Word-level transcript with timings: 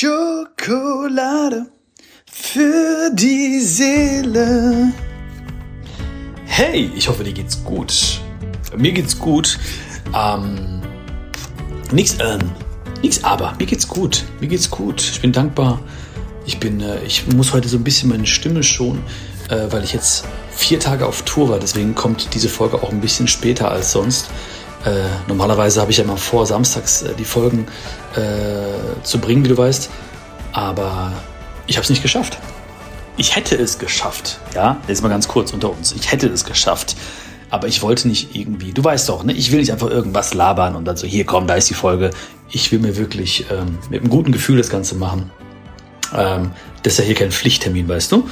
Schokolade 0.00 1.66
für 2.24 3.10
die 3.12 3.60
Seele. 3.60 4.94
Hey, 6.46 6.90
ich 6.96 7.06
hoffe, 7.06 7.22
dir 7.22 7.34
geht's 7.34 7.62
gut. 7.62 8.18
Mir 8.78 8.92
geht's 8.92 9.18
gut. 9.18 9.58
Ähm, 10.18 10.80
nix, 11.92 12.16
ähm, 12.18 12.40
nix 13.02 13.22
aber. 13.24 13.54
Mir 13.58 13.66
geht's 13.66 13.86
gut. 13.86 14.24
Mir 14.40 14.48
geht's 14.48 14.70
gut. 14.70 15.02
Ich 15.02 15.20
bin 15.20 15.32
dankbar. 15.32 15.82
Ich 16.46 16.58
bin, 16.58 16.80
äh, 16.80 17.02
ich 17.04 17.26
muss 17.26 17.52
heute 17.52 17.68
so 17.68 17.76
ein 17.76 17.84
bisschen 17.84 18.08
meine 18.08 18.26
Stimme 18.26 18.62
schonen, 18.62 19.02
äh, 19.50 19.70
weil 19.70 19.84
ich 19.84 19.92
jetzt 19.92 20.24
vier 20.50 20.80
Tage 20.80 21.04
auf 21.04 21.20
Tour 21.26 21.50
war. 21.50 21.58
Deswegen 21.58 21.94
kommt 21.94 22.32
diese 22.32 22.48
Folge 22.48 22.82
auch 22.82 22.90
ein 22.90 23.02
bisschen 23.02 23.28
später 23.28 23.70
als 23.70 23.92
sonst. 23.92 24.30
Äh, 24.84 25.08
normalerweise 25.28 25.80
habe 25.80 25.90
ich 25.90 25.98
ja 25.98 26.04
immer 26.04 26.16
vor, 26.16 26.46
samstags 26.46 27.02
äh, 27.02 27.14
die 27.14 27.24
Folgen 27.24 27.66
äh, 28.16 29.02
zu 29.02 29.18
bringen, 29.18 29.44
wie 29.44 29.48
du 29.48 29.56
weißt. 29.56 29.90
Aber 30.52 31.12
ich 31.66 31.76
habe 31.76 31.84
es 31.84 31.90
nicht 31.90 32.02
geschafft. 32.02 32.38
Ich 33.16 33.36
hätte 33.36 33.56
es 33.56 33.78
geschafft. 33.78 34.40
Ja, 34.54 34.78
jetzt 34.88 35.02
mal 35.02 35.08
ganz 35.08 35.28
kurz 35.28 35.52
unter 35.52 35.70
uns. 35.70 35.92
Ich 35.92 36.10
hätte 36.10 36.28
es 36.28 36.44
geschafft. 36.44 36.96
Aber 37.50 37.66
ich 37.66 37.82
wollte 37.82 38.08
nicht 38.08 38.34
irgendwie, 38.34 38.72
du 38.72 38.82
weißt 38.82 39.08
doch, 39.08 39.24
ne? 39.24 39.32
ich 39.32 39.50
will 39.50 39.58
nicht 39.58 39.72
einfach 39.72 39.90
irgendwas 39.90 40.34
labern 40.34 40.76
und 40.76 40.84
dann 40.84 40.96
so, 40.96 41.06
hier 41.06 41.26
komm, 41.26 41.48
da 41.48 41.54
ist 41.54 41.68
die 41.68 41.74
Folge. 41.74 42.10
Ich 42.48 42.70
will 42.70 42.78
mir 42.78 42.96
wirklich 42.96 43.46
ähm, 43.50 43.78
mit 43.90 44.00
einem 44.00 44.08
guten 44.08 44.30
Gefühl 44.30 44.56
das 44.56 44.70
Ganze 44.70 44.94
machen. 44.94 45.30
Ähm, 46.16 46.52
das 46.82 46.94
ist 46.94 46.98
ja 47.00 47.04
hier 47.04 47.16
kein 47.16 47.32
Pflichttermin, 47.32 47.88
weißt 47.88 48.12
du? 48.12 48.28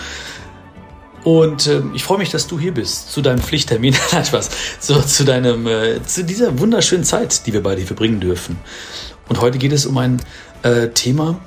Und 1.24 1.66
äh, 1.66 1.82
ich 1.94 2.04
freue 2.04 2.18
mich, 2.18 2.30
dass 2.30 2.46
du 2.46 2.58
hier 2.58 2.72
bist 2.72 3.10
zu 3.12 3.22
deinem 3.22 3.40
Pflichttermin. 3.40 3.94
Spaß. 4.24 4.50
So, 4.80 5.00
zu 5.00 5.24
deinem, 5.24 5.66
äh, 5.66 6.02
zu 6.04 6.24
dieser 6.24 6.58
wunderschönen 6.58 7.04
Zeit, 7.04 7.46
die 7.46 7.52
wir 7.52 7.62
beide 7.62 7.82
verbringen 7.82 8.20
dürfen. 8.20 8.58
Und 9.28 9.40
heute 9.40 9.58
geht 9.58 9.72
es 9.72 9.86
um 9.86 9.98
ein 9.98 10.22
äh, 10.62 10.88
Thema, 10.88 11.40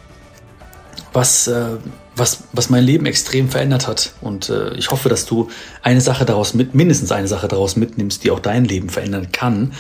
was, 1.13 1.47
äh, 1.47 1.77
was, 2.16 2.44
was 2.52 2.70
mein 2.70 2.84
Leben 2.84 3.05
extrem 3.05 3.49
verändert 3.49 3.88
hat. 3.88 4.14
Und 4.22 4.49
äh, 4.49 4.73
ich 4.75 4.92
hoffe, 4.92 5.09
dass 5.09 5.25
du 5.25 5.49
eine 5.81 6.02
Sache 6.02 6.25
daraus 6.25 6.53
mit, 6.53 6.75
mindestens 6.75 7.11
eine 7.11 7.27
Sache 7.27 7.47
daraus 7.47 7.75
mitnimmst, 7.75 8.23
die 8.23 8.31
auch 8.31 8.39
dein 8.39 8.66
Leben 8.66 8.89
verändern 8.89 9.31
kann. 9.31 9.73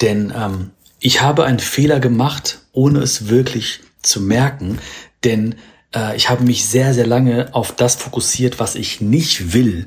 Denn 0.00 0.32
ähm, 0.36 0.70
ich 1.00 1.22
habe 1.22 1.44
einen 1.44 1.58
Fehler 1.58 1.98
gemacht, 1.98 2.60
ohne 2.72 3.00
es 3.00 3.28
wirklich 3.28 3.80
zu 4.02 4.20
merken. 4.20 4.78
Denn 5.24 5.56
äh, 5.94 6.16
ich 6.16 6.28
habe 6.28 6.44
mich 6.44 6.66
sehr, 6.66 6.94
sehr 6.94 7.06
lange 7.06 7.48
auf 7.52 7.74
das 7.74 7.96
fokussiert, 7.96 8.60
was 8.60 8.74
ich 8.74 9.00
nicht 9.00 9.52
will. 9.52 9.86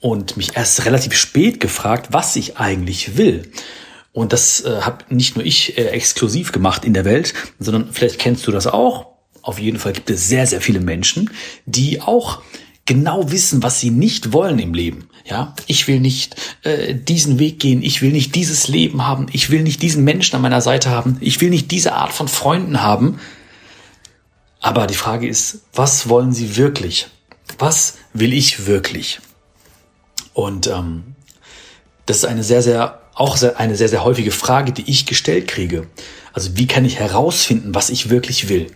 Und 0.00 0.36
mich 0.36 0.56
erst 0.56 0.84
relativ 0.84 1.14
spät 1.14 1.60
gefragt, 1.60 2.08
was 2.10 2.34
ich 2.34 2.56
eigentlich 2.56 3.16
will. 3.16 3.52
Und 4.12 4.32
das 4.32 4.64
äh, 4.64 4.80
habe 4.82 5.04
nicht 5.14 5.36
nur 5.36 5.44
ich 5.44 5.78
äh, 5.78 5.86
exklusiv 5.88 6.52
gemacht 6.52 6.84
in 6.84 6.92
der 6.92 7.04
Welt, 7.04 7.34
sondern 7.58 7.92
vielleicht 7.92 8.18
kennst 8.18 8.46
du 8.46 8.50
das 8.52 8.66
auch. 8.66 9.06
Auf 9.42 9.58
jeden 9.58 9.78
Fall 9.78 9.92
gibt 9.92 10.10
es 10.10 10.28
sehr, 10.28 10.46
sehr 10.46 10.60
viele 10.60 10.80
Menschen, 10.80 11.30
die 11.66 12.00
auch 12.00 12.42
genau 12.84 13.30
wissen, 13.30 13.62
was 13.62 13.80
sie 13.80 13.90
nicht 13.90 14.32
wollen 14.32 14.58
im 14.58 14.74
Leben. 14.74 15.08
Ja, 15.24 15.54
ich 15.66 15.86
will 15.86 16.00
nicht 16.00 16.34
äh, 16.64 16.94
diesen 16.94 17.38
Weg 17.38 17.60
gehen, 17.60 17.82
ich 17.82 18.02
will 18.02 18.10
nicht 18.10 18.34
dieses 18.34 18.66
Leben 18.66 19.06
haben, 19.06 19.26
ich 19.32 19.50
will 19.50 19.62
nicht 19.62 19.80
diesen 19.80 20.02
Menschen 20.02 20.34
an 20.34 20.42
meiner 20.42 20.60
Seite 20.60 20.90
haben, 20.90 21.16
ich 21.20 21.40
will 21.40 21.50
nicht 21.50 21.70
diese 21.70 21.94
Art 21.94 22.12
von 22.12 22.26
Freunden 22.26 22.82
haben. 22.82 23.20
Aber 24.62 24.86
die 24.86 24.94
Frage 24.94 25.28
ist, 25.28 25.62
was 25.74 26.08
wollen 26.08 26.32
Sie 26.32 26.56
wirklich? 26.56 27.08
Was 27.58 27.98
will 28.14 28.32
ich 28.32 28.66
wirklich? 28.66 29.20
Und 30.32 30.68
ähm, 30.68 31.16
das 32.06 32.18
ist 32.18 32.24
eine 32.24 32.44
sehr, 32.44 32.62
sehr, 32.62 33.00
auch 33.14 33.36
sehr, 33.36 33.58
eine 33.58 33.76
sehr, 33.76 33.88
sehr 33.88 34.04
häufige 34.04 34.30
Frage, 34.30 34.72
die 34.72 34.88
ich 34.88 35.04
gestellt 35.04 35.48
kriege. 35.48 35.88
Also 36.32 36.56
wie 36.56 36.68
kann 36.68 36.84
ich 36.84 36.98
herausfinden, 36.98 37.74
was 37.74 37.90
ich 37.90 38.08
wirklich 38.08 38.48
will? 38.48 38.68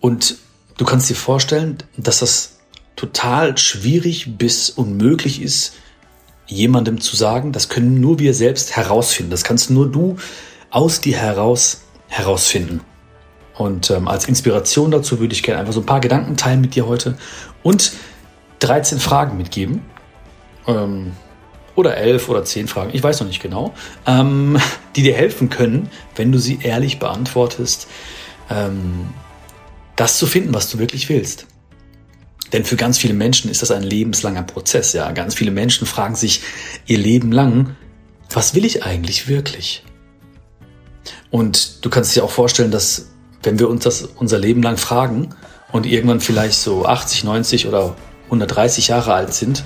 Und 0.00 0.36
du 0.76 0.84
kannst 0.84 1.08
dir 1.08 1.16
vorstellen, 1.16 1.78
dass 1.96 2.18
das 2.18 2.58
total 2.94 3.56
schwierig 3.56 4.36
bis 4.36 4.68
unmöglich 4.68 5.40
ist, 5.40 5.72
jemandem 6.46 7.00
zu 7.00 7.16
sagen, 7.16 7.52
das 7.52 7.70
können 7.70 8.00
nur 8.00 8.18
wir 8.18 8.34
selbst 8.34 8.76
herausfinden. 8.76 9.30
Das 9.30 9.44
kannst 9.44 9.70
nur 9.70 9.90
du 9.90 10.18
aus 10.70 11.00
dir 11.00 11.16
heraus 11.16 11.80
herausfinden. 12.08 12.80
Und 13.58 13.90
ähm, 13.90 14.06
als 14.06 14.26
Inspiration 14.26 14.92
dazu 14.92 15.18
würde 15.18 15.34
ich 15.34 15.42
gerne 15.42 15.60
einfach 15.60 15.72
so 15.72 15.80
ein 15.80 15.86
paar 15.86 16.00
Gedanken 16.00 16.36
teilen 16.36 16.60
mit 16.60 16.76
dir 16.76 16.86
heute 16.86 17.18
und 17.64 17.92
13 18.60 19.00
Fragen 19.00 19.36
mitgeben. 19.36 19.82
Ähm, 20.66 21.12
oder 21.74 21.96
11 21.96 22.28
oder 22.28 22.44
10 22.44 22.68
Fragen, 22.68 22.90
ich 22.92 23.02
weiß 23.02 23.20
noch 23.20 23.26
nicht 23.26 23.42
genau, 23.42 23.74
ähm, 24.06 24.58
die 24.96 25.02
dir 25.02 25.14
helfen 25.14 25.48
können, 25.48 25.90
wenn 26.16 26.32
du 26.32 26.38
sie 26.38 26.60
ehrlich 26.62 26.98
beantwortest, 26.98 27.88
ähm, 28.48 29.08
das 29.96 30.18
zu 30.18 30.26
finden, 30.26 30.54
was 30.54 30.70
du 30.70 30.78
wirklich 30.78 31.08
willst. 31.08 31.46
Denn 32.52 32.64
für 32.64 32.76
ganz 32.76 32.98
viele 32.98 33.14
Menschen 33.14 33.50
ist 33.50 33.62
das 33.62 33.70
ein 33.70 33.82
lebenslanger 33.82 34.42
Prozess. 34.42 34.92
Ja, 34.92 35.10
ganz 35.12 35.34
viele 35.34 35.50
Menschen 35.50 35.86
fragen 35.86 36.14
sich 36.14 36.42
ihr 36.86 36.98
Leben 36.98 37.32
lang, 37.32 37.76
was 38.30 38.54
will 38.54 38.64
ich 38.64 38.84
eigentlich 38.84 39.28
wirklich? 39.28 39.84
Und 41.30 41.84
du 41.84 41.90
kannst 41.90 42.14
dir 42.14 42.24
auch 42.24 42.30
vorstellen, 42.30 42.70
dass 42.70 43.07
wenn 43.42 43.58
wir 43.58 43.68
uns 43.68 43.84
das 43.84 44.02
unser 44.02 44.38
Leben 44.38 44.62
lang 44.62 44.76
fragen 44.76 45.34
und 45.72 45.86
irgendwann 45.86 46.20
vielleicht 46.20 46.58
so 46.58 46.86
80, 46.86 47.24
90 47.24 47.66
oder 47.66 47.94
130 48.26 48.88
Jahre 48.88 49.14
alt 49.14 49.34
sind 49.34 49.64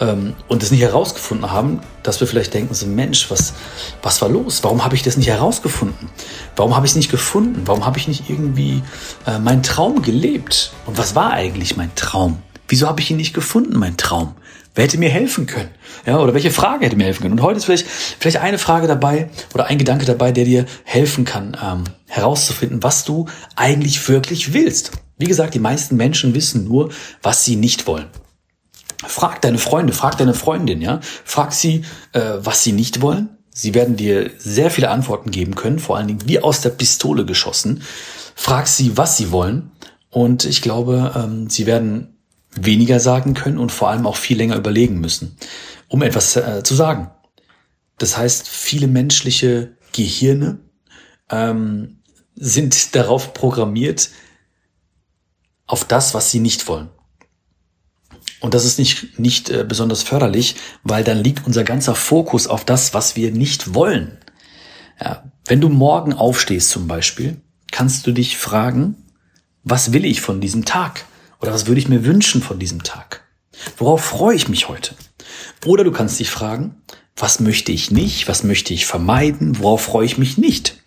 ähm, 0.00 0.34
und 0.48 0.62
es 0.62 0.70
nicht 0.70 0.82
herausgefunden 0.82 1.50
haben, 1.50 1.80
dass 2.02 2.20
wir 2.20 2.26
vielleicht 2.26 2.54
denken, 2.54 2.74
so 2.74 2.86
Mensch, 2.86 3.30
was, 3.30 3.54
was 4.02 4.20
war 4.22 4.28
los? 4.28 4.62
Warum 4.62 4.84
habe 4.84 4.94
ich 4.94 5.02
das 5.02 5.16
nicht 5.16 5.28
herausgefunden? 5.28 6.08
Warum 6.54 6.76
habe 6.76 6.86
ich 6.86 6.92
es 6.92 6.96
nicht 6.96 7.10
gefunden? 7.10 7.62
Warum 7.64 7.84
habe 7.84 7.98
ich 7.98 8.08
nicht 8.08 8.28
irgendwie 8.28 8.82
äh, 9.26 9.38
meinen 9.38 9.62
Traum 9.62 10.02
gelebt? 10.02 10.72
Und 10.86 10.98
was 10.98 11.14
war 11.14 11.32
eigentlich 11.32 11.76
mein 11.76 11.94
Traum? 11.94 12.42
Wieso 12.68 12.86
habe 12.86 13.00
ich 13.00 13.10
ihn 13.10 13.16
nicht 13.16 13.34
gefunden, 13.34 13.78
mein 13.78 13.96
Traum? 13.96 14.34
Wer 14.74 14.84
hätte 14.84 14.98
mir 14.98 15.08
helfen 15.08 15.46
können? 15.46 15.70
Ja, 16.04 16.18
oder 16.18 16.34
welche 16.34 16.50
Frage 16.50 16.84
hätte 16.84 16.96
mir 16.96 17.04
helfen 17.04 17.22
können? 17.22 17.38
Und 17.38 17.42
heute 17.42 17.56
ist 17.56 17.64
vielleicht, 17.64 17.86
vielleicht 17.88 18.38
eine 18.38 18.58
Frage 18.58 18.86
dabei 18.86 19.30
oder 19.54 19.66
ein 19.66 19.78
Gedanke 19.78 20.04
dabei, 20.04 20.32
der 20.32 20.44
dir 20.44 20.66
helfen 20.84 21.24
kann, 21.24 21.56
ähm, 21.62 21.84
herauszufinden, 22.06 22.82
was 22.82 23.04
du 23.04 23.26
eigentlich 23.54 24.06
wirklich 24.08 24.52
willst. 24.52 24.92
Wie 25.16 25.26
gesagt, 25.26 25.54
die 25.54 25.60
meisten 25.60 25.96
Menschen 25.96 26.34
wissen 26.34 26.64
nur, 26.64 26.90
was 27.22 27.44
sie 27.44 27.56
nicht 27.56 27.86
wollen. 27.86 28.06
Frag 29.06 29.40
deine 29.40 29.58
Freunde, 29.58 29.94
frag 29.94 30.18
deine 30.18 30.34
Freundin, 30.34 30.82
ja. 30.82 31.00
Frag 31.24 31.52
sie, 31.52 31.82
äh, 32.12 32.34
was 32.38 32.62
sie 32.62 32.72
nicht 32.72 33.00
wollen. 33.00 33.30
Sie 33.50 33.72
werden 33.72 33.96
dir 33.96 34.30
sehr 34.36 34.70
viele 34.70 34.90
Antworten 34.90 35.30
geben 35.30 35.54
können, 35.54 35.78
vor 35.78 35.96
allen 35.96 36.08
Dingen 36.08 36.20
wie 36.26 36.40
aus 36.40 36.60
der 36.60 36.70
Pistole 36.70 37.24
geschossen. 37.24 37.82
Frag 38.34 38.66
sie, 38.66 38.98
was 38.98 39.16
sie 39.16 39.30
wollen. 39.30 39.70
Und 40.10 40.44
ich 40.44 40.60
glaube, 40.60 41.12
ähm, 41.16 41.48
sie 41.48 41.64
werden 41.64 42.15
weniger 42.56 43.00
sagen 43.00 43.34
können 43.34 43.58
und 43.58 43.72
vor 43.72 43.90
allem 43.90 44.06
auch 44.06 44.16
viel 44.16 44.36
länger 44.36 44.56
überlegen 44.56 45.00
müssen, 45.00 45.36
um 45.88 46.02
etwas 46.02 46.36
äh, 46.36 46.62
zu 46.62 46.74
sagen. 46.74 47.10
Das 47.98 48.16
heißt, 48.16 48.48
viele 48.48 48.88
menschliche 48.88 49.76
Gehirne 49.92 50.58
ähm, 51.30 52.02
sind 52.34 52.94
darauf 52.94 53.32
programmiert, 53.32 54.10
auf 55.66 55.84
das, 55.84 56.14
was 56.14 56.30
sie 56.30 56.40
nicht 56.40 56.68
wollen. 56.68 56.90
Und 58.40 58.54
das 58.54 58.64
ist 58.64 58.78
nicht, 58.78 59.18
nicht 59.18 59.50
äh, 59.50 59.64
besonders 59.66 60.02
förderlich, 60.02 60.56
weil 60.84 61.02
dann 61.02 61.18
liegt 61.18 61.46
unser 61.46 61.64
ganzer 61.64 61.94
Fokus 61.94 62.46
auf 62.46 62.64
das, 62.64 62.94
was 62.94 63.16
wir 63.16 63.32
nicht 63.32 63.74
wollen. 63.74 64.18
Ja, 65.00 65.24
wenn 65.46 65.60
du 65.60 65.68
morgen 65.68 66.12
aufstehst 66.12 66.70
zum 66.70 66.86
Beispiel, 66.86 67.40
kannst 67.70 68.06
du 68.06 68.12
dich 68.12 68.36
fragen, 68.36 68.96
was 69.64 69.92
will 69.92 70.04
ich 70.04 70.20
von 70.20 70.40
diesem 70.40 70.64
Tag? 70.64 71.06
Oder 71.40 71.52
was 71.52 71.66
würde 71.66 71.80
ich 71.80 71.88
mir 71.88 72.04
wünschen 72.04 72.42
von 72.42 72.58
diesem 72.58 72.82
Tag? 72.82 73.22
Worauf 73.76 74.04
freue 74.04 74.36
ich 74.36 74.48
mich 74.48 74.68
heute? 74.68 74.94
Oder 75.64 75.84
du 75.84 75.92
kannst 75.92 76.18
dich 76.18 76.30
fragen, 76.30 76.82
was 77.16 77.40
möchte 77.40 77.72
ich 77.72 77.90
nicht? 77.90 78.28
Was 78.28 78.42
möchte 78.44 78.74
ich 78.74 78.86
vermeiden? 78.86 79.58
Worauf 79.58 79.82
freue 79.82 80.06
ich 80.06 80.18
mich 80.18 80.38
nicht? 80.38 80.82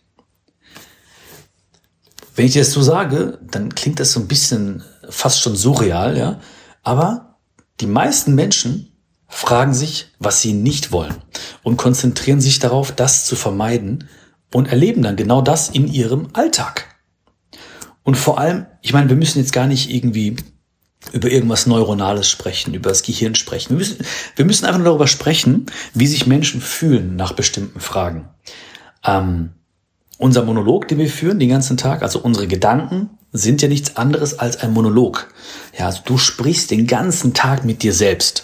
Wenn 2.35 2.45
ich 2.45 2.53
dir 2.53 2.61
das 2.61 2.71
so 2.71 2.81
sage, 2.81 3.39
dann 3.41 3.75
klingt 3.75 3.99
das 3.99 4.13
so 4.13 4.19
ein 4.19 4.27
bisschen 4.27 4.83
fast 5.09 5.41
schon 5.41 5.55
surreal, 5.55 6.17
ja. 6.17 6.39
Aber 6.83 7.37
die 7.81 7.87
meisten 7.87 8.35
Menschen 8.35 8.93
fragen 9.27 9.73
sich, 9.73 10.07
was 10.19 10.41
sie 10.41 10.53
nicht 10.53 10.91
wollen 10.91 11.15
und 11.63 11.77
konzentrieren 11.77 12.41
sich 12.41 12.59
darauf, 12.59 12.91
das 12.91 13.25
zu 13.25 13.35
vermeiden 13.35 14.07
und 14.53 14.67
erleben 14.67 15.01
dann 15.01 15.15
genau 15.15 15.41
das 15.41 15.69
in 15.69 15.87
ihrem 15.87 16.29
Alltag. 16.33 16.88
Und 18.09 18.15
vor 18.15 18.39
allem, 18.39 18.65
ich 18.81 18.91
meine, 18.91 19.07
wir 19.07 19.15
müssen 19.15 19.37
jetzt 19.37 19.53
gar 19.53 19.67
nicht 19.67 19.93
irgendwie 19.93 20.35
über 21.11 21.29
irgendwas 21.29 21.67
Neuronales 21.67 22.27
sprechen, 22.27 22.73
über 22.73 22.89
das 22.89 23.03
Gehirn 23.03 23.35
sprechen. 23.35 23.69
Wir 23.69 23.77
müssen, 23.77 24.03
wir 24.35 24.45
müssen 24.45 24.65
einfach 24.65 24.79
nur 24.79 24.87
darüber 24.87 25.05
sprechen, 25.05 25.67
wie 25.93 26.07
sich 26.07 26.25
Menschen 26.25 26.59
fühlen 26.59 27.15
nach 27.15 27.33
bestimmten 27.33 27.79
Fragen. 27.79 28.27
Ähm, 29.05 29.51
unser 30.17 30.43
Monolog, 30.43 30.87
den 30.87 30.97
wir 30.97 31.07
führen 31.07 31.37
den 31.37 31.49
ganzen 31.49 31.77
Tag, 31.77 32.01
also 32.01 32.17
unsere 32.17 32.47
Gedanken, 32.47 33.11
sind 33.31 33.61
ja 33.61 33.67
nichts 33.67 33.95
anderes 33.95 34.39
als 34.39 34.57
ein 34.57 34.73
Monolog. 34.73 35.31
Ja, 35.77 35.85
also 35.85 36.01
du 36.03 36.17
sprichst 36.17 36.71
den 36.71 36.87
ganzen 36.87 37.35
Tag 37.35 37.63
mit 37.63 37.83
dir 37.83 37.93
selbst. 37.93 38.43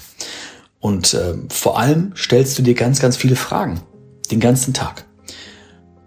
Und 0.79 1.15
äh, 1.15 1.33
vor 1.49 1.79
allem 1.79 2.13
stellst 2.15 2.55
du 2.59 2.61
dir 2.61 2.75
ganz, 2.75 2.99
ganz 2.99 3.17
viele 3.17 3.35
Fragen. 3.35 3.81
Den 4.29 4.39
ganzen 4.39 4.75
Tag. 4.75 5.05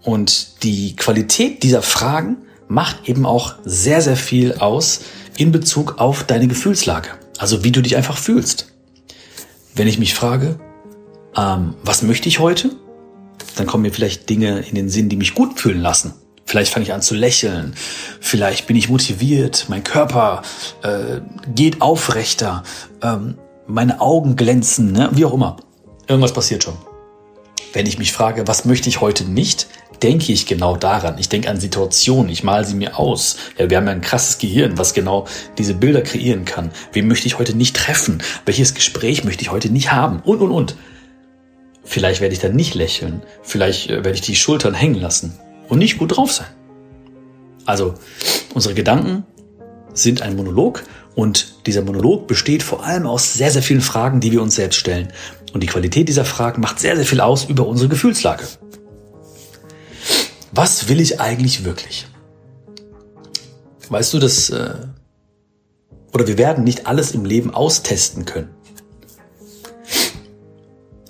Und 0.05 0.63
die 0.63 0.95
Qualität 0.95 1.65
dieser 1.65 1.83
Fragen 1.83 2.45
macht 2.69 3.09
eben 3.09 3.27
auch 3.27 3.55
sehr, 3.65 4.01
sehr 4.01 4.17
viel 4.17 4.55
aus 4.55 5.01
in 5.37 5.53
Bezug 5.53 5.99
auf 5.99 6.25
deine 6.25 6.49
Gefühlslage. 6.49 7.09
Also 7.39 7.65
wie 7.65 7.73
du 7.73 7.81
dich 7.83 7.97
einfach 7.97 8.19
fühlst. 8.19 8.73
Wenn 9.75 9.89
ich 9.89 9.99
mich 9.99 10.15
frage, 10.15 10.59
ähm, 11.37 11.75
was 11.83 12.03
möchte 12.03 12.29
ich 12.29 12.39
heute? 12.39 12.71
Dann 13.57 13.67
kommen 13.67 13.83
mir 13.83 13.93
vielleicht 13.93 14.29
Dinge 14.29 14.61
in 14.61 14.75
den 14.75 14.89
Sinn, 14.89 15.09
die 15.09 15.17
mich 15.17 15.35
gut 15.35 15.59
fühlen 15.59 15.81
lassen. 15.81 16.15
Vielleicht 16.45 16.73
fange 16.73 16.85
ich 16.85 16.93
an 16.93 17.03
zu 17.03 17.15
lächeln. 17.15 17.75
Vielleicht 18.21 18.67
bin 18.67 18.77
ich 18.77 18.89
motiviert. 18.89 19.67
Mein 19.69 19.85
Körper 19.85 20.43
äh, 20.83 21.21
geht 21.55 21.83
aufrechter. 21.83 22.63
Ähm, 23.03 23.37
meine 23.67 24.01
Augen 24.01 24.35
glänzen. 24.35 24.93
Ne? 24.93 25.11
Wie 25.13 25.25
auch 25.25 25.35
immer. 25.35 25.59
Irgendwas 26.07 26.33
passiert 26.33 26.65
schon. 26.65 26.77
Wenn 27.75 27.87
ich 27.87 27.99
mich 27.99 28.13
frage, 28.13 28.49
was 28.49 28.65
möchte 28.65 28.89
ich 28.89 29.01
heute 29.03 29.25
nicht, 29.25 29.69
denke 30.03 30.33
ich 30.33 30.47
genau 30.47 30.77
daran. 30.77 31.19
Ich 31.19 31.29
denke 31.29 31.51
an 31.51 31.61
Situationen, 31.61 32.31
ich 32.31 32.45
male 32.45 32.65
sie 32.65 32.75
mir 32.75 32.99
aus. 32.99 33.37
Ja, 33.59 33.71
wir 33.71 33.77
haben 33.77 33.87
ja 33.87 33.93
ein 33.93 34.01
krasses 34.01 34.39
Gehirn, 34.39 34.79
was 34.79 34.95
genau 34.95 35.27
diese 35.59 35.75
Bilder 35.75 36.03
kreieren 36.03 36.45
kann. 36.45 36.71
Wen 36.93 37.09
möchte 37.09 37.27
ich 37.27 37.39
heute 37.39 37.57
nicht 37.57 37.77
treffen? 37.77 38.23
Welches 38.45 38.75
Gespräch 38.75 39.25
möchte 39.25 39.43
ich 39.43 39.51
heute 39.51 39.71
nicht 39.71 39.93
haben? 39.93 40.21
Und, 40.21 40.41
und, 40.41 40.51
und. 40.51 40.77
Vielleicht 41.85 42.21
werde 42.21 42.35
ich 42.35 42.41
dann 42.41 42.55
nicht 42.55 42.75
lächeln. 42.75 43.23
Vielleicht 43.43 43.89
äh, 43.89 43.97
werde 43.97 44.13
ich 44.13 44.21
die 44.21 44.37
Schultern 44.37 44.75
hängen 44.75 45.01
lassen 45.01 45.39
und 45.69 45.79
nicht 45.79 45.99
gut 45.99 46.17
drauf 46.17 46.33
sein. 46.33 46.49
Also, 47.65 47.95
unsere 48.55 48.75
Gedanken 48.75 49.25
sind 49.95 50.23
ein 50.23 50.37
Monolog 50.37 50.85
und 51.15 51.55
dieser 51.67 51.83
Monolog 51.83 52.27
besteht 52.27 52.63
vor 52.63 52.85
allem 52.85 53.07
aus 53.07 53.35
sehr, 53.35 53.51
sehr 53.51 53.63
vielen 53.63 53.81
Fragen, 53.81 54.21
die 54.21 54.33
wir 54.33 54.41
uns 54.41 54.55
selbst 54.55 54.77
stellen. 54.77 55.13
Und 55.53 55.63
die 55.63 55.67
Qualität 55.67 56.09
dieser 56.09 56.25
Fragen 56.25 56.61
macht 56.61 56.79
sehr, 56.79 56.95
sehr 56.97 57.07
viel 57.07 57.21
aus 57.21 57.45
über 57.45 57.67
unsere 57.67 57.89
Gefühlslage. 57.89 58.45
Was 60.53 60.89
will 60.89 61.01
ich 61.01 61.21
eigentlich 61.21 61.65
wirklich? 61.65 62.07
Weißt 63.89 64.13
du, 64.15 64.19
dass, 64.19 64.51
äh, 64.51 64.75
oder 66.13 66.27
wir 66.27 66.39
werden 66.39 66.65
nicht 66.65 66.87
alles 66.87 67.13
im 67.13 67.25
Leben 67.25 67.55
austesten 67.55 68.25
können. 68.25 68.51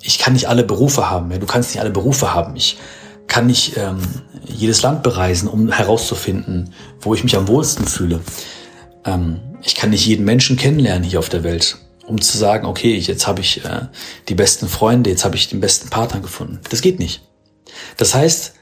Ich 0.02 0.18
kann 0.18 0.32
nicht 0.32 0.48
alle 0.48 0.64
Berufe 0.64 1.10
haben. 1.10 1.30
Ja? 1.30 1.38
Du 1.38 1.46
kannst 1.46 1.70
nicht 1.70 1.80
alle 1.80 1.90
Berufe 1.90 2.34
haben. 2.34 2.56
Ich 2.56 2.78
kann 3.26 3.46
nicht 3.46 3.76
ähm, 3.76 4.00
jedes 4.44 4.82
Land 4.82 5.02
bereisen, 5.02 5.48
um 5.48 5.70
herauszufinden, 5.70 6.72
wo 7.00 7.14
ich 7.14 7.24
mich 7.24 7.36
am 7.36 7.46
wohlsten 7.46 7.86
fühle. 7.86 8.20
Ähm, 9.04 9.40
ich 9.62 9.74
kann 9.74 9.90
nicht 9.90 10.06
jeden 10.06 10.24
Menschen 10.24 10.56
kennenlernen 10.56 11.02
hier 11.02 11.18
auf 11.18 11.28
der 11.28 11.42
Welt, 11.42 11.78
um 12.06 12.20
zu 12.20 12.38
sagen, 12.38 12.66
okay, 12.66 12.96
jetzt 12.96 13.26
habe 13.26 13.40
ich 13.40 13.64
äh, 13.64 13.86
die 14.28 14.34
besten 14.34 14.68
Freunde, 14.68 15.10
jetzt 15.10 15.24
habe 15.24 15.36
ich 15.36 15.48
den 15.48 15.60
besten 15.60 15.90
Partner 15.90 16.20
gefunden. 16.20 16.60
Das 16.70 16.80
geht 16.80 16.98
nicht. 16.98 17.22
Das 17.96 18.14
heißt, 18.14 18.54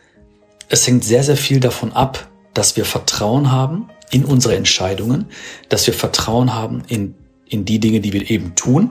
es 0.69 0.87
hängt 0.87 1.05
sehr, 1.05 1.23
sehr 1.23 1.37
viel 1.37 1.61
davon 1.61 1.93
ab, 1.93 2.29
dass 2.55 2.77
wir 2.77 2.85
Vertrauen 2.85 3.53
haben 3.53 3.89
in 4.11 4.25
unsere 4.25 4.57
Entscheidungen, 4.57 5.27
dass 5.69 5.87
wir 5.87 5.95
Vertrauen 5.95 6.55
haben 6.55 6.83
in, 6.89 7.15
in 7.47 7.65
die 7.65 7.79
Dinge, 7.79 8.01
die 8.01 8.13
wir 8.13 8.31
eben 8.31 8.55
tun 8.55 8.91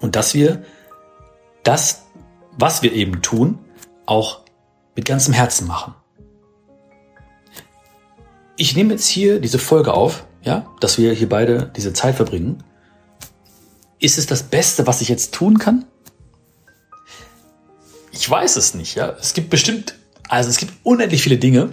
und 0.00 0.16
dass 0.16 0.34
wir 0.34 0.64
das, 1.62 2.04
was 2.56 2.82
wir 2.82 2.92
eben 2.92 3.22
tun, 3.22 3.58
auch 4.06 4.40
mit 4.94 5.04
ganzem 5.04 5.34
Herzen 5.34 5.66
machen. 5.66 5.94
Ich 8.56 8.74
nehme 8.74 8.94
jetzt 8.94 9.06
hier 9.06 9.40
diese 9.40 9.58
Folge 9.58 9.92
auf, 9.92 10.26
ja, 10.42 10.72
dass 10.80 10.96
wir 10.96 11.12
hier 11.12 11.28
beide 11.28 11.70
diese 11.76 11.92
Zeit 11.92 12.14
verbringen. 12.14 12.62
Ist 13.98 14.16
es 14.16 14.26
das 14.26 14.44
Beste, 14.44 14.86
was 14.86 15.00
ich 15.00 15.08
jetzt 15.08 15.34
tun 15.34 15.58
kann? 15.58 15.84
Ich 18.12 18.28
weiß 18.28 18.56
es 18.56 18.74
nicht, 18.74 18.94
ja. 18.94 19.14
Es 19.20 19.34
gibt 19.34 19.50
bestimmt, 19.50 19.96
also 20.28 20.50
es 20.50 20.58
gibt 20.58 20.72
unendlich 20.82 21.22
viele 21.22 21.38
Dinge, 21.38 21.70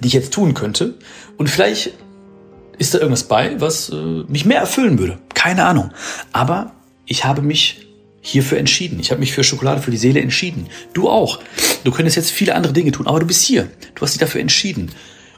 die 0.00 0.08
ich 0.08 0.14
jetzt 0.14 0.32
tun 0.32 0.54
könnte. 0.54 0.94
Und 1.36 1.48
vielleicht 1.48 1.92
ist 2.78 2.94
da 2.94 2.98
irgendwas 2.98 3.24
bei, 3.24 3.60
was 3.60 3.90
äh, 3.90 3.94
mich 3.94 4.44
mehr 4.44 4.60
erfüllen 4.60 4.98
würde. 4.98 5.18
Keine 5.34 5.64
Ahnung. 5.64 5.92
Aber 6.32 6.72
ich 7.06 7.24
habe 7.24 7.42
mich 7.42 7.86
hierfür 8.20 8.58
entschieden. 8.58 9.00
Ich 9.00 9.10
habe 9.10 9.20
mich 9.20 9.32
für 9.32 9.44
Schokolade 9.44 9.82
für 9.82 9.90
die 9.90 9.96
Seele 9.96 10.20
entschieden. 10.20 10.68
Du 10.92 11.08
auch. 11.08 11.40
Du 11.84 11.90
könntest 11.90 12.16
jetzt 12.16 12.30
viele 12.30 12.54
andere 12.54 12.72
Dinge 12.72 12.92
tun, 12.92 13.06
aber 13.06 13.20
du 13.20 13.26
bist 13.26 13.42
hier. 13.42 13.68
Du 13.94 14.02
hast 14.02 14.12
dich 14.12 14.20
dafür 14.20 14.40
entschieden. 14.40 14.92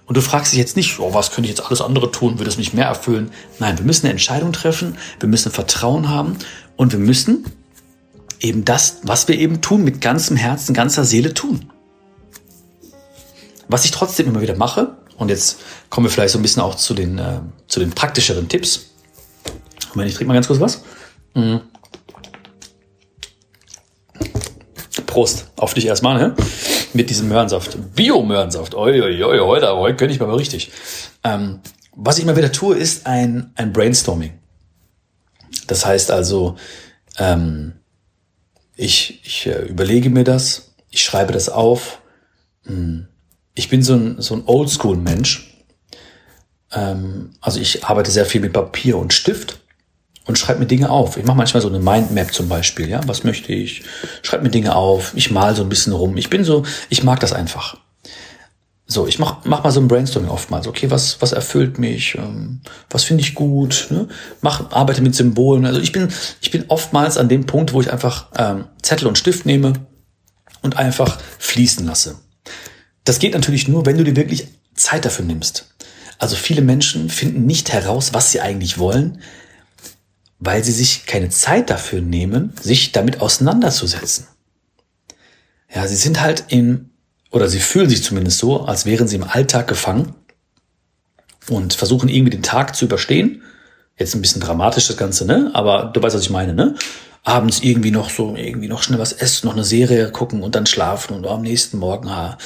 Und 0.06 0.18
du 0.18 0.20
fragst 0.20 0.52
dich 0.52 0.58
jetzt 0.58 0.76
nicht, 0.76 0.98
oh, 0.98 1.14
was 1.14 1.30
könnte 1.30 1.48
ich 1.48 1.56
jetzt 1.56 1.66
alles 1.66 1.80
andere 1.80 2.10
tun? 2.10 2.38
Würde 2.38 2.50
es 2.50 2.58
mich 2.58 2.74
mehr 2.74 2.86
erfüllen? 2.86 3.30
Nein, 3.58 3.78
wir 3.78 3.86
müssen 3.86 4.04
eine 4.04 4.12
Entscheidung 4.12 4.52
treffen. 4.52 4.98
Wir 5.18 5.28
müssen 5.30 5.50
Vertrauen 5.50 6.10
haben. 6.10 6.36
Und 6.76 6.92
wir 6.92 6.98
müssen 6.98 7.46
eben 8.40 8.66
das, 8.66 8.98
was 9.02 9.28
wir 9.28 9.38
eben 9.38 9.62
tun, 9.62 9.82
mit 9.82 10.02
ganzem 10.02 10.36
Herzen, 10.36 10.74
ganzer 10.74 11.04
Seele 11.04 11.32
tun. 11.32 11.70
Was 13.68 13.84
ich 13.84 13.90
trotzdem 13.90 14.26
immer 14.26 14.40
wieder 14.40 14.56
mache, 14.56 14.96
und 15.16 15.28
jetzt 15.28 15.60
kommen 15.90 16.06
wir 16.06 16.10
vielleicht 16.10 16.32
so 16.32 16.38
ein 16.38 16.42
bisschen 16.42 16.62
auch 16.62 16.74
zu 16.74 16.94
den, 16.94 17.18
äh, 17.18 17.40
zu 17.68 17.80
den 17.80 17.90
praktischeren 17.90 18.48
Tipps. 18.48 18.90
Moment, 19.94 20.10
ich 20.10 20.16
trinke 20.16 20.28
mal 20.28 20.34
ganz 20.34 20.48
kurz 20.48 20.60
was. 20.60 20.82
Mhm. 21.34 21.60
Prost 25.06 25.46
auf 25.56 25.74
dich 25.74 25.86
erstmal, 25.86 26.18
ne? 26.18 26.34
Mit 26.92 27.10
diesem 27.10 27.28
Möhrensaft. 27.28 27.76
Bio-Möhrensaft. 27.94 28.74
Oi, 28.74 29.00
heute, 29.20 29.68
aber 29.68 29.80
heute 29.80 29.96
könnte 29.96 30.14
ich 30.14 30.20
mal 30.20 30.32
richtig. 30.34 30.72
Ähm, 31.22 31.60
was 31.94 32.18
ich 32.18 32.24
mal 32.24 32.36
wieder 32.36 32.50
tue, 32.50 32.76
ist 32.76 33.06
ein, 33.06 33.52
ein 33.54 33.72
Brainstorming. 33.72 34.32
Das 35.68 35.86
heißt 35.86 36.10
also, 36.10 36.56
ähm, 37.18 37.74
ich, 38.74 39.20
ich 39.24 39.46
äh, 39.46 39.66
überlege 39.66 40.10
mir 40.10 40.24
das, 40.24 40.74
ich 40.90 41.04
schreibe 41.04 41.32
das 41.32 41.48
auf. 41.48 42.00
Hm. 42.64 43.06
Ich 43.54 43.68
bin 43.68 43.82
so 43.82 43.94
ein, 43.94 44.20
so 44.20 44.34
ein 44.34 44.42
Oldschool-Mensch. 44.46 45.54
Ähm, 46.72 47.30
also 47.40 47.60
ich 47.60 47.84
arbeite 47.84 48.10
sehr 48.10 48.26
viel 48.26 48.40
mit 48.40 48.52
Papier 48.52 48.98
und 48.98 49.12
Stift 49.12 49.60
und 50.26 50.38
schreibe 50.38 50.60
mir 50.60 50.66
Dinge 50.66 50.90
auf. 50.90 51.16
Ich 51.16 51.24
mache 51.24 51.36
manchmal 51.36 51.62
so 51.62 51.68
eine 51.68 51.78
Mindmap 51.78 52.32
zum 52.32 52.48
Beispiel, 52.48 52.88
ja, 52.88 53.00
was 53.06 53.24
möchte 53.24 53.52
ich? 53.52 53.82
Schreibe 54.22 54.44
mir 54.44 54.50
Dinge 54.50 54.74
auf, 54.74 55.12
ich 55.14 55.30
mal 55.30 55.54
so 55.54 55.62
ein 55.62 55.68
bisschen 55.68 55.92
rum. 55.92 56.16
Ich 56.16 56.30
bin 56.30 56.44
so, 56.44 56.64
ich 56.88 57.04
mag 57.04 57.20
das 57.20 57.32
einfach. 57.32 57.76
So, 58.86 59.06
ich 59.06 59.18
mach, 59.18 59.44
mach 59.44 59.64
mal 59.64 59.70
so 59.70 59.80
ein 59.80 59.88
Brainstorming 59.88 60.30
oftmals. 60.30 60.66
Okay, 60.66 60.90
was, 60.90 61.22
was 61.22 61.32
erfüllt 61.32 61.78
mich? 61.78 62.16
Ähm, 62.16 62.60
was 62.90 63.04
finde 63.04 63.22
ich 63.22 63.34
gut? 63.34 63.86
Ne? 63.90 64.08
Mach, 64.42 64.72
arbeite 64.72 65.00
mit 65.00 65.14
Symbolen. 65.14 65.64
Also 65.64 65.80
ich 65.80 65.92
bin, 65.92 66.08
ich 66.42 66.50
bin 66.50 66.66
oftmals 66.68 67.16
an 67.16 67.28
dem 67.28 67.46
Punkt, 67.46 67.72
wo 67.72 67.80
ich 67.80 67.90
einfach 67.90 68.26
ähm, 68.36 68.66
Zettel 68.82 69.08
und 69.08 69.16
Stift 69.16 69.46
nehme 69.46 69.72
und 70.60 70.76
einfach 70.76 71.18
fließen 71.38 71.86
lasse. 71.86 72.16
Das 73.04 73.18
geht 73.18 73.34
natürlich 73.34 73.68
nur, 73.68 73.86
wenn 73.86 73.98
du 73.98 74.04
dir 74.04 74.16
wirklich 74.16 74.48
Zeit 74.74 75.04
dafür 75.04 75.24
nimmst. 75.24 75.74
Also 76.18 76.36
viele 76.36 76.62
Menschen 76.62 77.10
finden 77.10 77.46
nicht 77.46 77.72
heraus, 77.72 78.14
was 78.14 78.30
sie 78.30 78.40
eigentlich 78.40 78.78
wollen, 78.78 79.20
weil 80.38 80.64
sie 80.64 80.72
sich 80.72 81.06
keine 81.06 81.28
Zeit 81.28 81.70
dafür 81.70 82.00
nehmen, 82.00 82.52
sich 82.60 82.92
damit 82.92 83.20
auseinanderzusetzen. 83.20 84.26
Ja, 85.74 85.86
sie 85.86 85.96
sind 85.96 86.20
halt 86.20 86.44
in, 86.48 86.90
oder 87.30 87.48
sie 87.48 87.60
fühlen 87.60 87.88
sich 87.88 88.02
zumindest 88.02 88.38
so, 88.38 88.62
als 88.62 88.86
wären 88.86 89.08
sie 89.08 89.16
im 89.16 89.24
Alltag 89.24 89.66
gefangen 89.66 90.14
und 91.48 91.74
versuchen 91.74 92.08
irgendwie 92.08 92.30
den 92.30 92.42
Tag 92.42 92.76
zu 92.76 92.84
überstehen. 92.84 93.42
Jetzt 93.98 94.14
ein 94.14 94.22
bisschen 94.22 94.40
dramatisch 94.40 94.86
das 94.86 94.96
Ganze, 94.96 95.24
ne? 95.24 95.50
Aber 95.54 95.90
du 95.92 96.02
weißt, 96.02 96.16
was 96.16 96.22
ich 96.22 96.30
meine, 96.30 96.54
ne? 96.54 96.74
Abends 97.22 97.60
irgendwie 97.60 97.90
noch 97.90 98.10
so, 98.10 98.36
irgendwie 98.36 98.68
noch 98.68 98.82
schnell 98.82 98.98
was 98.98 99.12
essen, 99.12 99.46
noch 99.46 99.54
eine 99.54 99.64
Serie 99.64 100.10
gucken 100.10 100.42
und 100.42 100.54
dann 100.54 100.66
schlafen 100.66 101.14
und 101.14 101.26
am 101.26 101.42
nächsten 101.42 101.78
Morgen, 101.78 102.10
ha. 102.10 102.38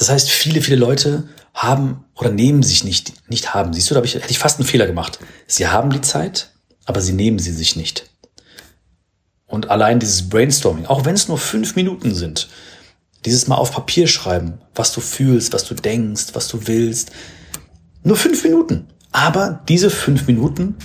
Das 0.00 0.08
heißt, 0.08 0.30
viele, 0.30 0.62
viele 0.62 0.78
Leute 0.78 1.28
haben 1.52 2.06
oder 2.14 2.30
nehmen 2.30 2.62
sich 2.62 2.84
nicht, 2.84 3.12
nicht 3.28 3.52
haben. 3.52 3.74
Siehst 3.74 3.90
du, 3.90 3.94
da 3.94 4.02
ich, 4.02 4.14
hätte 4.14 4.30
ich 4.30 4.38
fast 4.38 4.58
einen 4.58 4.66
Fehler 4.66 4.86
gemacht. 4.86 5.18
Sie 5.46 5.68
haben 5.68 5.90
die 5.90 6.00
Zeit, 6.00 6.52
aber 6.86 7.02
sie 7.02 7.12
nehmen 7.12 7.38
sie 7.38 7.52
sich 7.52 7.76
nicht. 7.76 8.08
Und 9.46 9.68
allein 9.68 10.00
dieses 10.00 10.30
Brainstorming, 10.30 10.86
auch 10.86 11.04
wenn 11.04 11.16
es 11.16 11.28
nur 11.28 11.36
fünf 11.36 11.76
Minuten 11.76 12.14
sind, 12.14 12.48
dieses 13.26 13.46
Mal 13.46 13.56
auf 13.56 13.72
Papier 13.72 14.06
schreiben, 14.06 14.62
was 14.74 14.94
du 14.94 15.02
fühlst, 15.02 15.52
was 15.52 15.64
du 15.64 15.74
denkst, 15.74 16.28
was 16.32 16.48
du 16.48 16.66
willst. 16.66 17.10
Nur 18.02 18.16
fünf 18.16 18.42
Minuten. 18.42 18.88
Aber 19.12 19.62
diese 19.68 19.90
fünf 19.90 20.26
Minuten 20.26 20.76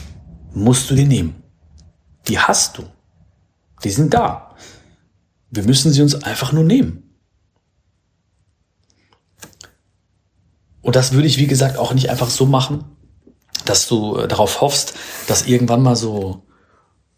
musst 0.54 0.92
du 0.92 0.96
dir 0.96 1.08
nehmen. 1.08 1.42
Die 2.28 2.38
hast 2.38 2.78
du. 2.78 2.84
Die 3.82 3.92
sind 3.92 4.14
da. 4.14 4.58
Wir 5.52 5.64
müssen 5.64 5.94
sie 5.94 6.02
uns 6.02 6.16
einfach 6.22 6.52
nur 6.52 6.66
nehmen. 6.66 7.05
Und 10.86 10.96
das 10.96 11.14
würde 11.14 11.28
ich, 11.28 11.40
wie 11.40 11.48
gesagt, 11.48 11.80
auch 11.80 11.96
nicht 11.96 12.12
einfach 12.12 12.30
so 12.30 12.46
machen, 12.46 12.84
dass 13.66 13.88
du 13.88 14.18
äh, 14.18 14.28
darauf 14.28 14.62
hoffst, 14.62 14.94
dass 15.26 15.48
irgendwann 15.48 15.82
mal 15.82 15.96
so 15.96 16.44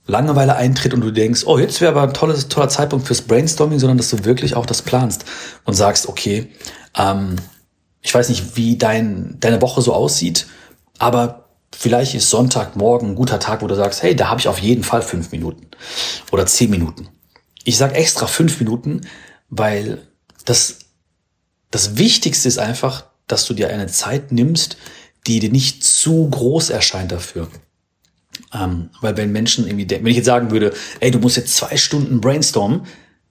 Langeweile 0.06 0.56
eintritt 0.56 0.94
und 0.94 1.02
du 1.02 1.12
denkst, 1.12 1.44
oh, 1.46 1.60
jetzt 1.60 1.82
wäre 1.82 1.92
aber 1.92 2.04
ein 2.04 2.14
tolles, 2.14 2.48
toller 2.48 2.70
Zeitpunkt 2.70 3.06
fürs 3.06 3.24
Brainstorming, 3.24 3.78
sondern 3.78 3.98
dass 3.98 4.10
du 4.10 4.24
wirklich 4.24 4.56
auch 4.56 4.66
das 4.66 4.84
planst 4.84 5.26
und 5.66 5.74
sagst, 5.74 6.08
okay, 6.08 6.50
ähm, 6.96 7.36
ich 8.00 8.16
weiß 8.16 8.30
nicht, 8.30 8.56
wie 8.56 8.78
dein, 8.78 9.36
deine 9.42 9.62
Woche 9.62 9.82
so 9.82 9.94
aussieht, 9.94 10.48
aber 10.98 11.50
vielleicht 11.76 12.16
ist 12.16 12.30
Sonntagmorgen 12.30 13.10
ein 13.10 13.16
guter 13.16 13.38
Tag, 13.38 13.62
wo 13.62 13.68
du 13.68 13.76
sagst, 13.76 14.02
hey, 14.02 14.16
da 14.16 14.30
habe 14.30 14.40
ich 14.40 14.48
auf 14.48 14.60
jeden 14.60 14.86
Fall 14.86 15.02
fünf 15.02 15.34
Minuten 15.34 15.68
oder 16.32 16.46
zehn 16.46 16.70
Minuten. 16.70 17.10
Ich 17.66 17.76
sage 17.76 17.96
extra 17.96 18.28
fünf 18.28 18.62
Minuten, 18.62 19.02
weil 19.50 20.08
das, 20.46 20.80
das 21.70 21.98
Wichtigste 21.98 22.48
ist 22.48 22.60
einfach, 22.60 23.07
dass 23.28 23.46
du 23.46 23.54
dir 23.54 23.70
eine 23.70 23.88
Zeit 23.88 24.32
nimmst, 24.32 24.78
die 25.28 25.40
dir 25.40 25.52
nicht 25.52 25.84
zu 25.84 26.30
groß 26.30 26.70
erscheint 26.70 27.12
dafür. 27.12 27.50
Ähm, 28.54 28.90
weil 29.02 29.18
wenn 29.18 29.32
Menschen 29.32 29.68
irgendwie 29.68 29.90
wenn 29.90 30.08
ich 30.08 30.18
jetzt 30.18 30.26
sagen 30.26 30.52
würde, 30.52 30.74
ey, 31.00 31.12
du 31.12 31.20
musst 31.20 31.38
jetzt 31.38 31.56
zwei 31.56 31.76
Stunden 31.76 32.22
brainstormen, 32.22 32.82